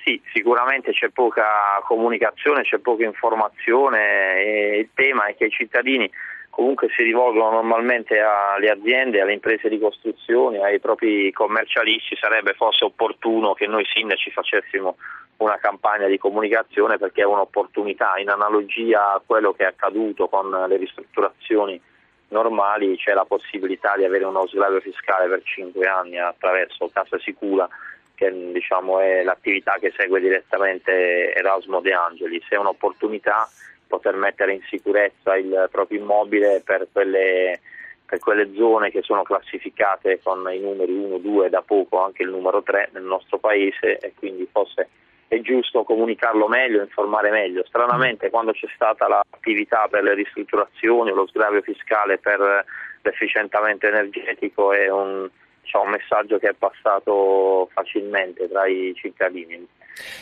Sì, 0.05 0.21
sicuramente 0.31 0.91
c'è 0.91 1.09
poca 1.09 1.81
comunicazione, 1.83 2.61
c'è 2.61 2.77
poca 2.77 3.03
informazione 3.03 4.35
e 4.35 4.77
il 4.77 4.89
tema 4.93 5.25
è 5.25 5.35
che 5.35 5.45
i 5.45 5.49
cittadini 5.49 6.07
comunque 6.51 6.89
si 6.95 7.01
rivolgono 7.01 7.49
normalmente 7.49 8.19
alle 8.19 8.69
aziende, 8.69 9.19
alle 9.19 9.33
imprese 9.33 9.67
di 9.67 9.79
costruzione, 9.79 10.59
ai 10.59 10.79
propri 10.79 11.31
commercialisti, 11.31 12.15
sarebbe 12.17 12.53
forse 12.53 12.85
opportuno 12.85 13.55
che 13.55 13.65
noi 13.65 13.83
sindaci 13.83 14.29
facessimo 14.29 14.95
una 15.37 15.57
campagna 15.57 16.05
di 16.05 16.19
comunicazione 16.19 16.99
perché 16.99 17.21
è 17.21 17.25
un'opportunità, 17.25 18.19
in 18.19 18.29
analogia 18.29 19.13
a 19.13 19.21
quello 19.25 19.53
che 19.53 19.63
è 19.63 19.67
accaduto 19.69 20.27
con 20.27 20.51
le 20.51 20.77
ristrutturazioni 20.77 21.81
normali 22.27 22.95
c'è 22.97 23.13
la 23.13 23.25
possibilità 23.25 23.95
di 23.97 24.03
avere 24.03 24.23
uno 24.23 24.45
sgravio 24.45 24.81
fiscale 24.81 25.27
per 25.27 25.41
5 25.43 25.87
anni 25.87 26.19
attraverso 26.19 26.91
Casa 26.93 27.17
Sicura 27.17 27.67
che 28.15 28.31
diciamo, 28.51 28.99
è 28.99 29.23
l'attività 29.23 29.77
che 29.79 29.93
segue 29.95 30.19
direttamente 30.19 31.33
Erasmo 31.33 31.81
De 31.81 31.93
Angelis, 31.93 32.45
è 32.49 32.55
un'opportunità 32.55 33.47
poter 33.87 34.15
mettere 34.15 34.53
in 34.53 34.61
sicurezza 34.67 35.35
il 35.35 35.67
proprio 35.71 35.99
immobile 35.99 36.61
per 36.65 36.87
quelle, 36.91 37.59
per 38.05 38.19
quelle 38.19 38.51
zone 38.55 38.89
che 38.89 39.01
sono 39.01 39.23
classificate 39.23 40.19
con 40.23 40.47
i 40.51 40.59
numeri 40.59 40.93
1, 40.93 41.17
2 41.17 41.49
da 41.49 41.61
poco 41.61 42.03
anche 42.03 42.23
il 42.23 42.29
numero 42.29 42.63
3 42.63 42.89
nel 42.93 43.03
nostro 43.03 43.37
paese 43.37 43.97
e 43.99 44.13
quindi 44.17 44.47
forse 44.51 44.89
è 45.27 45.39
giusto 45.41 45.83
comunicarlo 45.83 46.47
meglio, 46.47 46.81
informare 46.81 47.29
meglio. 47.29 47.63
Stranamente 47.65 48.29
quando 48.29 48.51
c'è 48.51 48.67
stata 48.75 49.07
l'attività 49.07 49.87
per 49.89 50.03
le 50.03 50.13
ristrutturazioni 50.13 51.11
o 51.11 51.15
lo 51.15 51.27
sgravio 51.27 51.61
fiscale 51.61 52.17
per 52.17 52.65
l'efficientamento 53.01 53.87
energetico 53.87 54.71
è 54.71 54.89
un, 54.89 55.29
diciamo, 55.65 55.85
un 55.85 55.89
messaggio 55.91 56.37
che 56.37 56.49
è 56.49 56.53
passato 56.53 57.67
facilmente 57.73 58.47
tra 58.47 58.67
i 58.67 58.93
cittadini, 58.95 59.57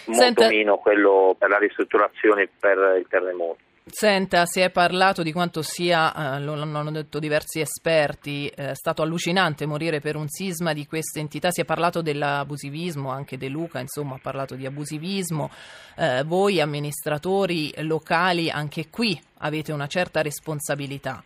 molto 0.05 0.23
Senta... 0.23 0.47
meno 0.47 0.77
quello 0.77 1.35
per 1.37 1.49
la 1.49 1.57
ristrutturazione 1.57 2.49
per 2.59 2.97
il 2.97 3.05
terremoto. 3.07 3.59
Senta, 3.85 4.45
si 4.45 4.61
è 4.61 4.71
parlato 4.71 5.23
di 5.23 5.33
quanto 5.33 5.61
sia, 5.61 6.37
eh, 6.37 6.39
lo 6.39 6.53
hanno 6.53 6.89
detto 6.89 7.19
diversi 7.19 7.59
esperti, 7.59 8.47
eh, 8.47 8.73
stato 8.75 9.01
allucinante 9.01 9.65
morire 9.65 9.99
per 9.99 10.15
un 10.15 10.29
sisma 10.29 10.71
di 10.71 10.85
questa 10.85 11.19
entità, 11.19 11.51
si 11.51 11.59
è 11.59 11.65
parlato 11.65 12.01
dell'abusivismo, 12.01 13.11
anche 13.11 13.37
De 13.37 13.49
Luca 13.49 13.81
insomma 13.81 14.15
ha 14.15 14.19
parlato 14.21 14.55
di 14.55 14.65
abusivismo, 14.65 15.49
eh, 15.97 16.23
voi 16.23 16.61
amministratori 16.61 17.73
locali 17.79 18.49
anche 18.49 18.87
qui 18.89 19.19
avete 19.39 19.73
una 19.73 19.87
certa 19.87 20.21
responsabilità. 20.21 21.21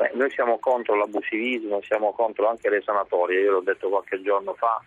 Beh, 0.00 0.12
noi 0.14 0.30
siamo 0.30 0.58
contro 0.58 0.94
l'abusivismo, 0.94 1.82
siamo 1.82 2.14
contro 2.14 2.48
anche 2.48 2.70
le 2.70 2.80
sanatorie, 2.80 3.40
io 3.40 3.52
l'ho 3.52 3.60
detto 3.60 3.90
qualche 3.90 4.22
giorno 4.22 4.54
fa, 4.54 4.80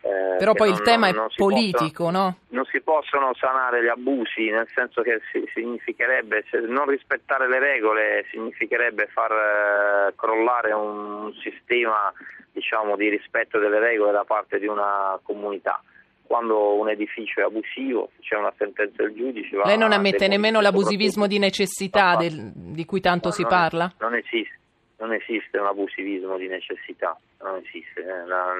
eh, 0.00 0.36
Però 0.38 0.54
poi 0.54 0.70
non, 0.70 0.78
il 0.78 0.82
tema 0.82 1.10
non, 1.12 1.26
è 1.26 1.34
politico, 1.36 2.04
possono, 2.04 2.18
no? 2.18 2.38
Non 2.48 2.64
si 2.64 2.80
possono 2.80 3.32
sanare 3.34 3.84
gli 3.84 3.88
abusi, 3.88 4.50
nel 4.50 4.66
senso 4.74 5.02
che 5.02 5.20
si, 5.30 5.48
significherebbe, 5.54 6.44
non 6.66 6.88
rispettare 6.88 7.48
le 7.48 7.60
regole 7.60 8.26
significherebbe 8.32 9.06
far 9.06 9.30
eh, 9.30 10.14
crollare 10.16 10.72
un 10.72 11.32
sistema 11.40 12.12
diciamo, 12.50 12.96
di 12.96 13.08
rispetto 13.08 13.60
delle 13.60 13.78
regole 13.78 14.10
da 14.10 14.24
parte 14.24 14.58
di 14.58 14.66
una 14.66 15.16
comunità 15.22 15.80
quando 16.26 16.74
un 16.74 16.88
edificio 16.88 17.40
è 17.40 17.44
abusivo, 17.44 18.10
c'è 18.20 18.36
una 18.36 18.52
sentenza 18.56 19.02
del 19.02 19.14
giudice. 19.14 19.56
Lei 19.64 19.78
non 19.78 19.92
ammette 19.92 20.28
nemmeno 20.28 20.60
l'abusivismo 20.60 21.26
di 21.26 21.38
necessità 21.38 22.16
del, 22.16 22.52
di 22.54 22.84
cui 22.84 23.00
tanto 23.00 23.28
no, 23.28 23.34
si 23.34 23.42
non 23.42 23.50
parla? 23.50 23.92
non, 23.98 24.14
esiste, 24.14 24.58
non 24.98 25.12
esiste 25.12 25.58
un 25.58 25.66
abusivismo 25.66 26.36
di 26.36 26.48
necessità, 26.48 27.18
non 27.42 27.56
esiste. 27.56 28.00
Eh, 28.00 28.26
la, 28.26 28.54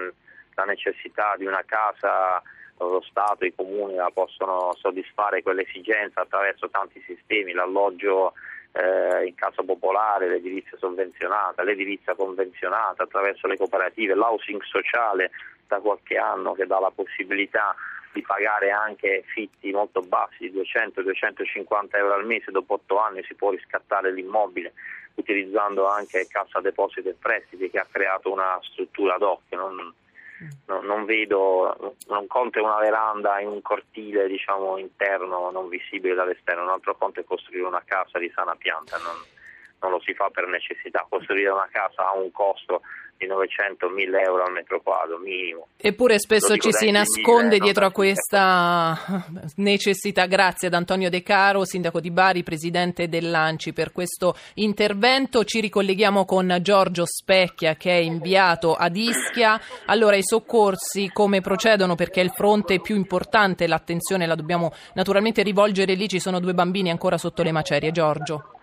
la 0.54 0.64
necessità 0.64 1.34
di 1.36 1.44
una 1.44 1.62
casa, 1.66 2.42
lo 2.78 3.02
Stato, 3.08 3.44
i 3.44 3.54
comuni 3.54 3.94
la 3.94 4.10
possono 4.12 4.72
soddisfare 4.74 5.42
quell'esigenza 5.42 6.22
attraverso 6.22 6.68
tanti 6.70 7.02
sistemi, 7.06 7.52
l'alloggio 7.52 8.32
eh, 8.72 9.26
in 9.26 9.34
casa 9.34 9.62
popolare, 9.62 10.28
l'edilizia 10.28 10.76
sovvenzionata, 10.78 11.62
l'edilizia 11.62 12.14
convenzionata 12.14 13.04
attraverso 13.04 13.46
le 13.46 13.56
cooperative, 13.56 14.14
l'housing 14.14 14.62
sociale 14.62 15.30
da 15.66 15.80
qualche 15.80 16.16
anno 16.16 16.52
che 16.52 16.66
dà 16.66 16.78
la 16.78 16.92
possibilità 16.94 17.74
di 18.12 18.22
pagare 18.22 18.70
anche 18.70 19.24
fitti 19.26 19.70
molto 19.72 20.00
bassi, 20.00 20.50
200-250 20.50 21.96
euro 21.96 22.14
al 22.14 22.24
mese, 22.24 22.50
dopo 22.50 22.74
8 22.74 22.98
anni 22.98 23.22
si 23.24 23.34
può 23.34 23.50
riscattare 23.50 24.12
l'immobile 24.12 24.72
utilizzando 25.14 25.86
anche 25.88 26.26
Cassa 26.26 26.60
Depositi 26.60 27.08
e 27.08 27.16
Prestiti 27.18 27.70
che 27.70 27.78
ha 27.78 27.86
creato 27.90 28.32
una 28.32 28.58
struttura 28.62 29.14
ad 29.14 29.22
hoc. 29.22 29.42
Non, 29.50 29.94
No, 30.66 30.82
non 30.82 31.06
vedo, 31.06 31.94
un 32.08 32.26
conto 32.26 32.58
è 32.58 32.62
una 32.62 32.78
veranda 32.78 33.40
in 33.40 33.48
un 33.48 33.62
cortile 33.62 34.26
diciamo, 34.26 34.76
interno 34.76 35.50
non 35.50 35.68
visibile 35.68 36.14
dall'esterno, 36.14 36.64
un 36.64 36.68
altro 36.68 36.94
conto 36.94 37.20
è 37.20 37.24
costruire 37.24 37.64
una 37.64 37.82
casa 37.86 38.18
di 38.18 38.30
sana 38.34 38.54
pianta, 38.54 38.98
non, 38.98 39.14
non 39.80 39.92
lo 39.92 40.00
si 40.00 40.12
fa 40.12 40.28
per 40.28 40.46
necessità, 40.46 41.06
costruire 41.08 41.48
una 41.48 41.68
casa 41.70 42.08
ha 42.08 42.12
un 42.12 42.30
costo 42.32 42.82
di 43.18 43.26
900-1000 43.26 44.24
euro 44.24 44.44
al 44.44 44.52
metro 44.52 44.80
quadro 44.80 45.18
minimo. 45.18 45.68
Eppure 45.76 46.18
spesso 46.18 46.56
ci 46.56 46.72
si 46.72 46.90
nasconde 46.90 47.58
dietro 47.58 47.86
a 47.86 47.90
questa 47.90 49.24
necessità. 49.56 50.26
Grazie 50.26 50.68
ad 50.68 50.74
Antonio 50.74 51.10
De 51.10 51.22
Caro, 51.22 51.64
sindaco 51.64 52.00
di 52.00 52.10
Bari, 52.10 52.42
presidente 52.42 53.08
dell'Anci 53.08 53.72
per 53.72 53.92
questo 53.92 54.34
intervento. 54.54 55.44
Ci 55.44 55.60
ricolleghiamo 55.60 56.24
con 56.24 56.58
Giorgio 56.60 57.04
Specchia 57.06 57.74
che 57.74 57.90
è 57.90 58.00
inviato 58.00 58.74
ad 58.74 58.96
Ischia. 58.96 59.60
Allora 59.86 60.16
i 60.16 60.22
soccorsi 60.22 61.10
come 61.12 61.40
procedono 61.40 61.94
perché 61.94 62.20
è 62.20 62.24
il 62.24 62.32
fronte 62.32 62.80
più 62.80 62.94
importante, 62.94 63.66
l'attenzione 63.66 64.26
la 64.26 64.34
dobbiamo 64.34 64.72
naturalmente 64.94 65.42
rivolgere 65.42 65.94
lì, 65.94 66.08
ci 66.08 66.20
sono 66.20 66.40
due 66.40 66.54
bambini 66.54 66.90
ancora 66.90 67.18
sotto 67.18 67.42
le 67.42 67.52
macerie. 67.52 67.92
Giorgio. 67.96 68.55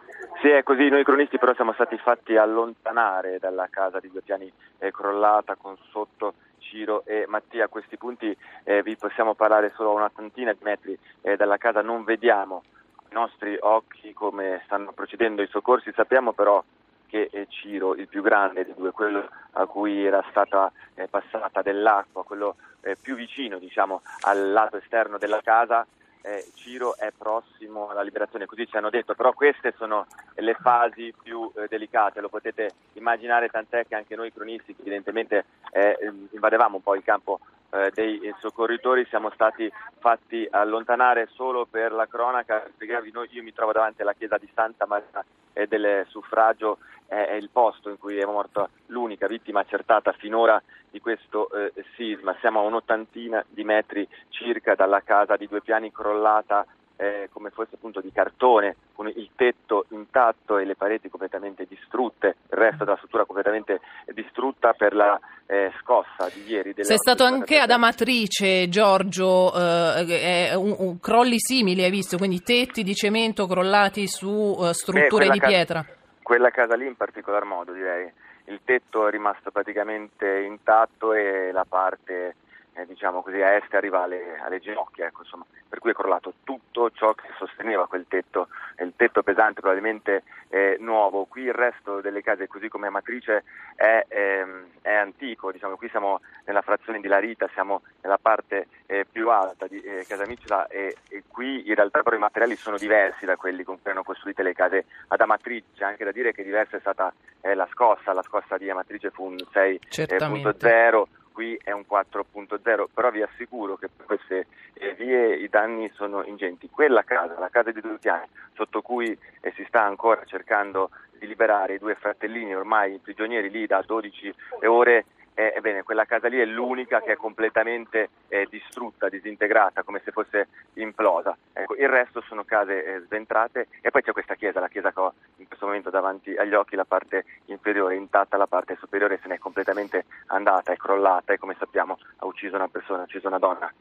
Sì, 0.43 0.49
è 0.49 0.61
così, 0.61 0.89
noi 0.89 1.05
cronisti 1.05 1.37
però 1.37 1.53
siamo 1.53 1.71
stati 1.71 1.97
fatti 1.97 2.35
allontanare 2.35 3.39
dalla 3.39 3.69
casa 3.69 4.01
di 4.01 4.11
piani 4.21 4.51
eh, 4.79 4.91
crollata 4.91 5.55
con 5.55 5.77
sotto 5.89 6.33
Ciro 6.57 7.05
e 7.05 7.23
Mattia. 7.29 7.63
A 7.63 7.69
questi 7.69 7.95
punti 7.95 8.35
eh, 8.65 8.83
vi 8.83 8.97
possiamo 8.97 9.35
parlare 9.35 9.71
solo 9.73 9.91
a 9.91 9.93
una 9.93 10.11
tantina 10.13 10.51
di 10.51 10.59
metri 10.61 10.99
eh, 11.21 11.37
dalla 11.37 11.55
casa, 11.55 11.81
non 11.81 12.03
vediamo 12.03 12.63
i 13.09 13.13
nostri 13.13 13.55
occhi 13.57 14.11
come 14.11 14.61
stanno 14.65 14.91
procedendo 14.91 15.41
i 15.41 15.47
soccorsi, 15.47 15.93
sappiamo 15.95 16.33
però 16.33 16.61
che 17.07 17.29
eh, 17.31 17.47
Ciro, 17.47 17.95
il 17.95 18.09
più 18.09 18.21
grande 18.21 18.65
dei 18.65 18.73
due, 18.75 18.91
quello 18.91 19.25
a 19.51 19.65
cui 19.65 20.05
era 20.05 20.21
stata 20.29 20.69
eh, 20.95 21.07
passata 21.07 21.61
dell'acqua, 21.61 22.25
quello 22.25 22.57
eh, 22.81 22.97
più 23.01 23.15
vicino 23.15 23.59
diciamo, 23.59 24.01
al 24.23 24.51
lato 24.51 24.75
esterno 24.75 25.17
della 25.17 25.39
casa, 25.41 25.87
eh, 26.23 26.45
Ciro 26.55 26.95
è 26.97 27.11
prossimo 27.15 27.89
alla 27.89 28.01
liberazione, 28.01 28.45
così 28.45 28.65
ci 28.67 28.77
hanno 28.77 28.89
detto, 28.89 29.13
però 29.13 29.33
queste 29.33 29.73
sono 29.77 30.07
le 30.35 30.53
fasi 30.55 31.13
più 31.21 31.51
eh, 31.55 31.67
delicate, 31.67 32.21
lo 32.21 32.29
potete 32.29 32.71
immaginare, 32.93 33.49
tant'è 33.49 33.85
che 33.85 33.95
anche 33.95 34.15
noi 34.15 34.31
cronisti 34.31 34.75
evidentemente 34.79 35.45
eh, 35.71 35.97
invadevamo 36.31 36.77
un 36.77 36.83
po' 36.83 36.95
il 36.95 37.03
campo 37.03 37.39
eh, 37.73 37.91
dei 37.93 38.33
soccorritori, 38.39 39.05
siamo 39.09 39.31
stati 39.31 39.71
fatti 39.99 40.47
allontanare 40.49 41.27
solo 41.33 41.65
per 41.65 41.91
la 41.91 42.07
cronaca, 42.07 42.69
io 42.79 43.43
mi 43.43 43.53
trovo 43.53 43.71
davanti 43.71 44.01
alla 44.01 44.13
chiesa 44.13 44.37
di 44.37 44.49
Santa 44.53 44.85
Maria 44.85 45.23
del 45.67 46.05
suffragio 46.09 46.79
è 47.05 47.33
il 47.33 47.49
posto 47.49 47.89
in 47.89 47.97
cui 47.99 48.17
è 48.17 48.25
morta 48.25 48.67
l'unica 48.87 49.27
vittima 49.27 49.59
accertata 49.59 50.13
finora 50.13 50.61
di 50.89 50.99
questo 50.99 51.49
eh, 51.51 51.71
sisma. 51.95 52.35
Siamo 52.39 52.59
a 52.59 52.63
un'ottantina 52.63 53.43
di 53.47 53.63
metri 53.63 54.07
circa 54.29 54.73
dalla 54.73 55.01
casa 55.01 55.37
di 55.37 55.47
due 55.47 55.61
piani 55.61 55.91
crollata 55.91 56.65
eh, 57.03 57.29
come 57.33 57.49
fosse 57.49 57.75
appunto 57.75 57.99
di 57.99 58.11
cartone, 58.13 58.77
con 58.93 59.09
il 59.09 59.29
tetto 59.35 59.85
intatto 59.89 60.57
e 60.57 60.63
le 60.63 60.75
pareti 60.75 61.09
completamente 61.09 61.65
distrutte, 61.67 62.37
il 62.49 62.57
resto 62.57 62.85
della 62.85 62.95
struttura 62.95 63.25
completamente 63.25 63.81
distrutta 64.13 64.71
per 64.71 64.95
la 64.95 65.19
eh, 65.45 65.73
scossa 65.81 66.29
di 66.33 66.45
ieri. 66.45 66.73
Sei 66.77 66.97
stato 66.97 67.25
anche 67.25 67.59
ad 67.59 67.71
Amatrice, 67.71 68.69
Giorgio, 68.69 69.53
eh, 69.53 70.55
un, 70.55 70.75
un, 70.77 70.99
crolli 71.01 71.39
simili 71.39 71.83
hai 71.83 71.91
visto, 71.91 72.15
quindi 72.17 72.41
tetti 72.41 72.83
di 72.83 72.95
cemento 72.95 73.47
crollati 73.47 74.07
su 74.07 74.57
eh, 74.61 74.73
strutture 74.73 75.27
di 75.29 75.39
pietra. 75.39 75.81
Casa, 75.81 75.97
quella 76.21 76.51
casa 76.51 76.75
lì 76.75 76.85
in 76.85 76.95
particolar 76.95 77.43
modo 77.43 77.73
direi, 77.73 78.09
il 78.45 78.61
tetto 78.63 79.07
è 79.07 79.11
rimasto 79.11 79.51
praticamente 79.51 80.39
intatto 80.39 81.13
e 81.13 81.51
la 81.51 81.65
parte 81.67 82.35
eh, 82.73 82.85
diciamo 82.85 83.21
così, 83.21 83.41
a 83.41 83.55
est 83.55 83.73
arriva 83.73 84.03
alle, 84.03 84.39
alle 84.39 84.59
ginocchia, 84.59 85.07
ecco, 85.07 85.21
insomma, 85.21 85.45
per 85.67 85.79
cui 85.79 85.91
è 85.91 85.93
crollato 85.93 86.33
tutto 86.43 86.91
ciò 86.91 87.13
che 87.13 87.27
sosteneva 87.37 87.87
quel 87.87 88.05
tetto, 88.07 88.47
il 88.79 88.93
tetto 88.95 89.23
pesante 89.23 89.61
probabilmente 89.61 90.23
eh, 90.49 90.77
nuovo, 90.79 91.25
qui 91.25 91.43
il 91.43 91.53
resto 91.53 92.01
delle 92.01 92.21
case 92.21 92.47
così 92.47 92.69
come 92.69 92.89
Matrice 92.89 93.43
è, 93.75 94.05
ehm, 94.07 94.65
è 94.81 94.93
antico, 94.93 95.51
diciamo, 95.51 95.75
qui 95.75 95.89
siamo 95.89 96.21
nella 96.45 96.61
frazione 96.61 96.99
di 96.99 97.07
Larita, 97.07 97.49
siamo 97.53 97.81
nella 98.01 98.17
parte 98.21 98.67
eh, 98.85 99.05
più 99.09 99.29
alta 99.29 99.67
di 99.67 99.79
eh, 99.81 100.05
Casa 100.07 100.25
Micela 100.25 100.67
e, 100.67 100.95
e, 101.09 101.23
qui 101.27 101.67
in 101.67 101.75
realtà 101.75 102.01
però 102.01 102.15
i 102.15 102.19
materiali 102.19 102.55
sono 102.55 102.77
diversi 102.77 103.25
da 103.25 103.35
quelli 103.35 103.63
con 103.63 103.75
cui 103.75 103.91
erano 103.91 104.03
costruite 104.03 104.43
le 104.43 104.53
case 104.53 104.85
ad 105.07 105.21
Amatrice, 105.21 105.83
anche 105.83 106.03
da 106.03 106.11
dire 106.11 106.33
che 106.33 106.43
diversa 106.43 106.77
è 106.77 106.79
stata 106.79 107.13
eh, 107.41 107.53
la 107.53 107.67
scossa, 107.71 108.13
la 108.13 108.23
scossa 108.23 108.57
di 108.57 108.69
Amatrice 108.69 109.09
fu 109.11 109.25
un 109.25 109.35
6.0 109.35 111.03
qui 111.33 111.59
è 111.61 111.71
un 111.71 111.83
4.0, 111.89 112.85
però 112.93 113.11
vi 113.11 113.21
assicuro 113.21 113.75
che 113.75 113.89
per 113.89 114.05
queste 114.05 114.47
eh, 114.75 114.93
vie 114.93 115.35
i 115.35 115.49
danni 115.49 115.91
sono 115.93 116.23
ingenti. 116.23 116.69
Quella 116.69 117.03
casa, 117.03 117.37
la 117.37 117.49
casa 117.49 117.71
di 117.71 117.81
due 117.81 117.97
piani, 117.99 118.27
sotto 118.53 118.81
cui 118.81 119.17
eh, 119.41 119.51
si 119.55 119.65
sta 119.67 119.83
ancora 119.83 120.23
cercando 120.23 120.91
di 121.19 121.27
liberare 121.27 121.75
i 121.75 121.79
due 121.79 121.95
fratellini 121.95 122.55
ormai 122.55 122.99
prigionieri 122.99 123.49
lì 123.49 123.65
da 123.65 123.81
12 123.85 124.33
ore, 124.63 125.05
eh, 125.33 125.53
ebbene 125.55 125.83
quella 125.83 126.05
casa 126.05 126.27
lì 126.27 126.39
è 126.39 126.45
l'unica 126.45 127.01
che 127.01 127.13
è 127.13 127.15
completamente 127.15 128.09
eh, 128.27 128.47
distrutta, 128.49 129.09
disintegrata, 129.09 129.83
come 129.83 130.01
se 130.03 130.11
fosse 130.11 130.47
implosa. 130.73 131.35
Ecco, 131.53 131.75
il 131.75 131.89
resto 131.89 132.21
sono 132.21 132.43
case 132.43 132.83
eh, 132.83 132.99
sventrate 133.01 133.67
e 133.81 133.91
poi 133.91 134.01
c'è 134.01 134.11
questa 134.11 134.35
chiesa, 134.35 134.59
la 134.59 134.67
chiesa 134.67 134.91
che 134.91 134.99
ho 134.99 135.13
in 135.37 135.47
questo 135.47 135.65
momento 135.65 135.89
davanti 135.89 136.35
agli 136.35 136.53
occhi, 136.53 136.75
la 136.75 136.85
parte 136.85 137.25
inferiore 137.45 137.95
intatta, 137.95 138.37
la 138.37 138.47
parte 138.47 138.77
superiore 138.79 139.19
se 139.21 139.27
n'è 139.27 139.37
completamente 139.37 140.05
andata, 140.27 140.71
è 140.71 140.77
crollata 140.77 141.33
e 141.33 141.37
come 141.37 141.55
sappiamo 141.57 141.97
ha 142.17 142.25
ucciso 142.25 142.55
una 142.55 142.67
persona, 142.67 143.01
ha 143.01 143.03
ucciso 143.03 143.27
una 143.27 143.39
donna. 143.39 143.71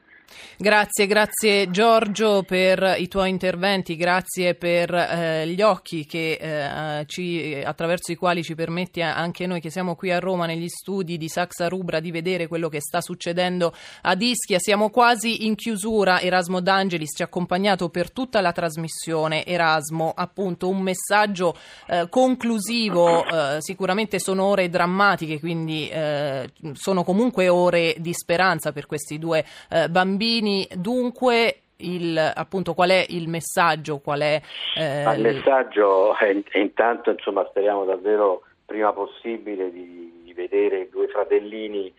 Grazie, 0.57 1.07
grazie 1.07 1.71
Giorgio 1.71 2.45
per 2.45 2.95
i 2.99 3.09
tuoi 3.09 3.31
interventi, 3.31 3.97
grazie 3.97 4.55
per 4.55 4.95
eh, 4.95 5.47
gli 5.49 5.61
occhi 5.61 6.07
che, 6.07 6.38
eh, 6.40 7.05
ci, 7.07 7.61
attraverso 7.64 8.12
i 8.12 8.16
quali 8.16 8.42
ci 8.42 8.55
permetti 8.55 9.03
anche 9.03 9.47
noi 9.47 9.61
che 9.61 9.71
siamo 9.71 9.95
qui 9.97 10.11
a 10.12 10.18
Roma 10.18 10.47
negli 10.47 10.68
studi 10.68 11.18
di 11.18 11.29
Saxa 11.29 11.68
Rubra 11.68 12.01
di 12.01 12.11
vedere 12.11 12.47
quello 12.47 12.68
che 12.68 12.81
sta 12.81 13.01
succedendo 13.01 13.75
a 14.03 14.16
Ischia. 14.18 14.59
Siamo 14.59 14.90
quasi 14.90 15.47
in 15.47 15.57
chiusura, 15.57 16.21
Erasmo 16.21 16.61
D'Angelis 16.61 17.16
ci 17.16 17.23
ha 17.23 17.27
accompagnato 17.27 17.88
per 17.88 18.12
tutta 18.12 18.40
la 18.40 18.53
trasmissione. 18.53 19.45
Erasmo, 19.45 20.12
appunto 20.14 20.68
un 20.68 20.81
messaggio 20.81 21.57
eh, 21.88 22.07
conclusivo, 22.09 23.27
eh, 23.27 23.57
sicuramente 23.59 24.18
sono 24.18 24.45
ore 24.45 24.68
drammatiche, 24.68 25.40
quindi 25.40 25.88
eh, 25.88 26.51
sono 26.73 27.03
comunque 27.03 27.49
ore 27.49 27.97
di 27.99 28.12
speranza 28.14 28.73
per 28.73 28.87
questi 28.87 29.18
due 29.18 29.45
eh, 29.68 29.88
bambini 29.90 30.21
bambini, 30.23 30.69
dunque 30.77 31.63
il, 31.79 32.17
appunto, 32.17 32.75
qual 32.75 32.91
è 32.91 33.05
il 33.09 33.29
messaggio? 33.29 33.99
Qual 33.99 34.21
è, 34.21 34.41
eh, 34.77 35.15
il 35.15 35.21
messaggio 35.21 36.17
è, 36.17 36.33
intanto 36.59 37.11
insomma, 37.11 37.45
speriamo 37.49 37.85
davvero 37.85 38.43
prima 38.65 38.93
possibile 38.93 39.73
di, 39.73 40.23
di 40.23 40.33
vedere 40.33 40.83
i 40.83 40.89
due 40.89 41.09
fratellini. 41.09 41.93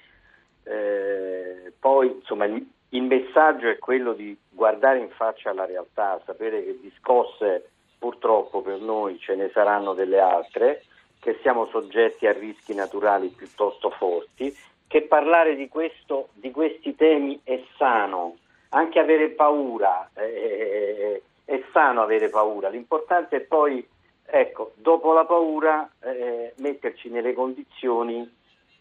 Eh, 0.63 1.73
poi 1.77 2.15
insomma, 2.19 2.45
il, 2.45 2.65
il, 2.89 3.03
messaggio 3.03 3.67
è 3.67 3.77
quello 3.77 4.13
di 4.13 4.35
guardare 4.49 4.99
in 4.99 5.09
faccia 5.09 5.49
alla 5.49 5.65
realtà, 5.65 6.21
sapere 6.25 6.63
che 6.63 6.79
di 6.79 6.91
scosse 6.99 7.69
purtroppo 7.99 8.61
per 8.61 8.79
noi 8.79 9.19
ce 9.19 9.35
ne 9.35 9.49
saranno 9.53 9.93
delle 9.93 10.19
altre, 10.19 10.83
che 11.19 11.37
siamo 11.41 11.67
soggetti 11.67 12.25
a 12.25 12.31
rischi 12.31 12.73
naturali 12.73 13.27
piuttosto 13.27 13.89
forti 13.89 14.55
che 14.93 15.01
parlare 15.01 15.55
di, 15.55 15.69
questo, 15.69 16.29
di 16.33 16.51
questi 16.51 16.93
temi 16.93 17.39
è 17.43 17.59
sano, 17.79 18.37
anche 18.69 18.99
avere 18.99 19.29
paura, 19.29 20.11
è, 20.13 21.19
è 21.45 21.63
sano 21.71 22.03
avere 22.03 22.29
paura, 22.29 22.69
l'importante 22.69 23.37
è 23.37 23.39
poi, 23.39 23.83
ecco, 24.23 24.73
dopo 24.75 25.11
la 25.13 25.25
paura 25.25 25.89
eh, 25.99 26.53
metterci 26.57 27.09
nelle 27.09 27.33
condizioni 27.33 28.31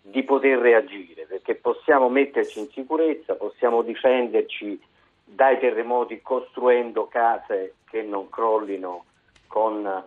di 0.03 0.23
poter 0.23 0.59
reagire, 0.59 1.25
perché 1.25 1.55
possiamo 1.55 2.11
metterci 2.11 2.59
in 2.59 2.69
sicurezza, 2.69 3.35
possiamo 3.37 3.81
difenderci 3.81 4.79
dai 5.25 5.59
terremoti 5.59 6.21
costruendo 6.21 7.07
case 7.07 7.77
che 7.89 8.03
non 8.03 8.29
crollino 8.29 9.07
con 9.47 10.05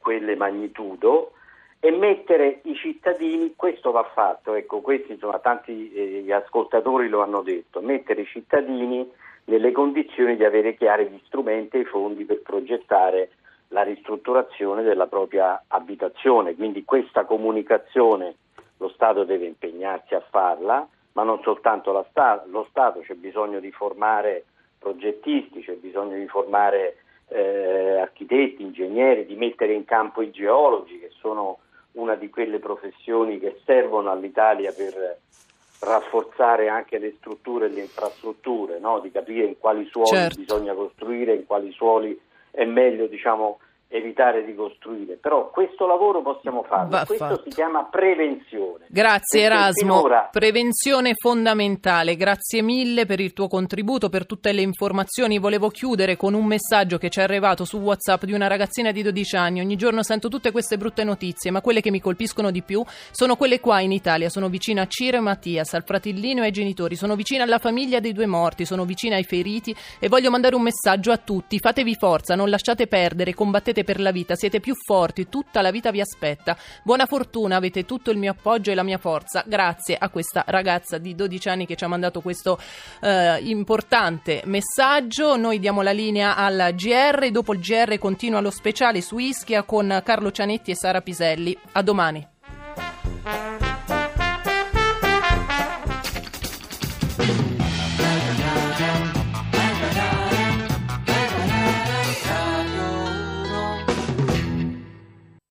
quelle 0.00 0.34
magnitudo, 0.34 1.34
e 1.80 1.90
mettere 1.92 2.60
i 2.64 2.74
cittadini, 2.74 3.54
questo 3.54 3.92
va 3.92 4.02
fatto, 4.12 4.54
ecco, 4.54 4.80
questi 4.80 5.12
insomma 5.12 5.38
tanti 5.38 5.92
eh, 5.92 6.32
ascoltatori 6.32 7.08
lo 7.08 7.22
hanno 7.22 7.42
detto, 7.42 7.80
mettere 7.80 8.22
i 8.22 8.26
cittadini 8.26 9.08
nelle 9.44 9.72
condizioni 9.72 10.36
di 10.36 10.44
avere 10.44 10.76
chiari 10.76 11.06
gli 11.08 11.20
strumenti 11.26 11.76
e 11.76 11.80
i 11.80 11.84
fondi 11.84 12.24
per 12.24 12.42
progettare 12.42 13.30
la 13.68 13.82
ristrutturazione 13.82 14.82
della 14.82 15.06
propria 15.06 15.62
abitazione. 15.68 16.54
Quindi 16.54 16.84
questa 16.84 17.24
comunicazione 17.24 18.34
lo 18.78 18.88
Stato 18.88 19.24
deve 19.24 19.46
impegnarsi 19.46 20.14
a 20.14 20.24
farla, 20.28 20.86
ma 21.12 21.22
non 21.22 21.40
soltanto 21.42 22.04
sta- 22.10 22.44
lo 22.46 22.66
Stato, 22.70 23.00
c'è 23.00 23.14
bisogno 23.14 23.60
di 23.60 23.70
formare 23.70 24.44
progettisti, 24.78 25.62
c'è 25.62 25.74
bisogno 25.74 26.16
di 26.16 26.26
formare 26.26 26.96
eh, 27.28 27.98
architetti, 27.98 28.62
ingegneri, 28.62 29.26
di 29.26 29.36
mettere 29.36 29.74
in 29.74 29.84
campo 29.84 30.22
i 30.22 30.30
geologi 30.30 30.98
che 30.98 31.10
sono 31.20 31.58
una 31.92 32.14
di 32.14 32.28
quelle 32.30 32.58
professioni 32.58 33.38
che 33.38 33.60
servono 33.64 34.10
all'Italia 34.10 34.72
per 34.72 35.18
rafforzare 35.80 36.68
anche 36.68 36.98
le 36.98 37.14
strutture 37.18 37.66
e 37.66 37.68
le 37.70 37.80
infrastrutture, 37.82 38.78
no? 38.78 39.00
di 39.00 39.10
capire 39.10 39.46
in 39.46 39.58
quali 39.58 39.86
suoli 39.86 40.08
certo. 40.08 40.40
bisogna 40.40 40.74
costruire, 40.74 41.34
in 41.34 41.46
quali 41.46 41.70
suoli 41.72 42.18
è 42.50 42.64
meglio 42.64 43.06
diciamo, 43.06 43.60
evitare 43.90 44.44
di 44.44 44.54
costruire, 44.54 45.14
però 45.14 45.50
questo 45.50 45.86
lavoro 45.86 46.20
possiamo 46.20 46.62
farlo, 46.62 46.90
Va 46.90 47.04
questo 47.06 47.24
fatto. 47.26 47.42
si 47.44 47.48
chiama 47.50 47.84
prevenzione. 47.84 48.84
Grazie 48.88 49.40
Erasmo, 49.40 49.96
finora... 49.96 50.28
prevenzione 50.30 51.14
fondamentale, 51.14 52.14
grazie 52.16 52.60
mille 52.60 53.06
per 53.06 53.18
il 53.20 53.32
tuo 53.32 53.48
contributo, 53.48 54.10
per 54.10 54.26
tutte 54.26 54.52
le 54.52 54.60
informazioni. 54.60 55.38
Volevo 55.38 55.68
chiudere 55.70 56.16
con 56.16 56.34
un 56.34 56.44
messaggio 56.44 56.98
che 56.98 57.08
ci 57.08 57.20
è 57.20 57.22
arrivato 57.22 57.64
su 57.64 57.78
WhatsApp 57.78 58.24
di 58.24 58.34
una 58.34 58.46
ragazzina 58.46 58.92
di 58.92 59.02
12 59.02 59.36
anni. 59.36 59.60
Ogni 59.60 59.76
giorno 59.76 60.02
sento 60.02 60.28
tutte 60.28 60.50
queste 60.50 60.76
brutte 60.76 61.02
notizie, 61.02 61.50
ma 61.50 61.62
quelle 61.62 61.80
che 61.80 61.90
mi 61.90 62.00
colpiscono 62.00 62.50
di 62.50 62.62
più 62.62 62.84
sono 63.10 63.36
quelle 63.36 63.58
qua 63.58 63.80
in 63.80 63.92
Italia. 63.92 64.28
Sono 64.28 64.48
vicina 64.48 64.82
a 64.82 64.86
Ciro 64.86 65.16
e 65.16 65.20
Mattias, 65.20 65.72
al 65.72 65.84
fratellino 65.84 66.42
e 66.42 66.46
ai 66.46 66.52
genitori, 66.52 66.94
sono 66.94 67.16
vicina 67.16 67.44
alla 67.44 67.58
famiglia 67.58 68.00
dei 68.00 68.12
due 68.12 68.26
morti, 68.26 68.66
sono 68.66 68.84
vicina 68.84 69.16
ai 69.16 69.24
feriti 69.24 69.74
e 69.98 70.08
voglio 70.08 70.30
mandare 70.30 70.54
un 70.54 70.62
messaggio 70.62 71.10
a 71.10 71.16
tutti. 71.16 71.58
Fatevi 71.58 71.94
forza, 71.94 72.34
non 72.34 72.50
lasciate 72.50 72.86
perdere, 72.86 73.32
combattete 73.32 73.77
siete 73.78 73.84
per 73.84 74.00
la 74.00 74.10
vita, 74.10 74.34
siete 74.34 74.60
più 74.60 74.74
forti, 74.74 75.28
tutta 75.28 75.60
la 75.60 75.70
vita 75.70 75.90
vi 75.90 76.00
aspetta. 76.00 76.56
Buona 76.82 77.06
fortuna, 77.06 77.56
avete 77.56 77.84
tutto 77.84 78.10
il 78.10 78.18
mio 78.18 78.32
appoggio 78.32 78.70
e 78.70 78.74
la 78.74 78.82
mia 78.82 78.98
forza. 78.98 79.44
Grazie 79.46 79.96
a 79.98 80.08
questa 80.08 80.44
ragazza 80.46 80.98
di 80.98 81.14
12 81.14 81.48
anni 81.48 81.66
che 81.66 81.76
ci 81.76 81.84
ha 81.84 81.88
mandato 81.88 82.20
questo 82.20 82.58
eh, 83.00 83.38
importante 83.42 84.42
messaggio. 84.46 85.36
Noi 85.36 85.58
diamo 85.60 85.82
la 85.82 85.92
linea 85.92 86.36
al 86.36 86.72
GR, 86.74 87.30
dopo 87.30 87.52
il 87.52 87.60
GR 87.60 87.98
continua 87.98 88.40
lo 88.40 88.50
speciale 88.50 89.00
su 89.00 89.18
Ischia 89.18 89.62
con 89.62 90.00
Carlo 90.04 90.30
Cianetti 90.30 90.70
e 90.70 90.76
Sara 90.76 91.00
Piselli. 91.00 91.56
A 91.72 91.82
domani. 91.82 92.26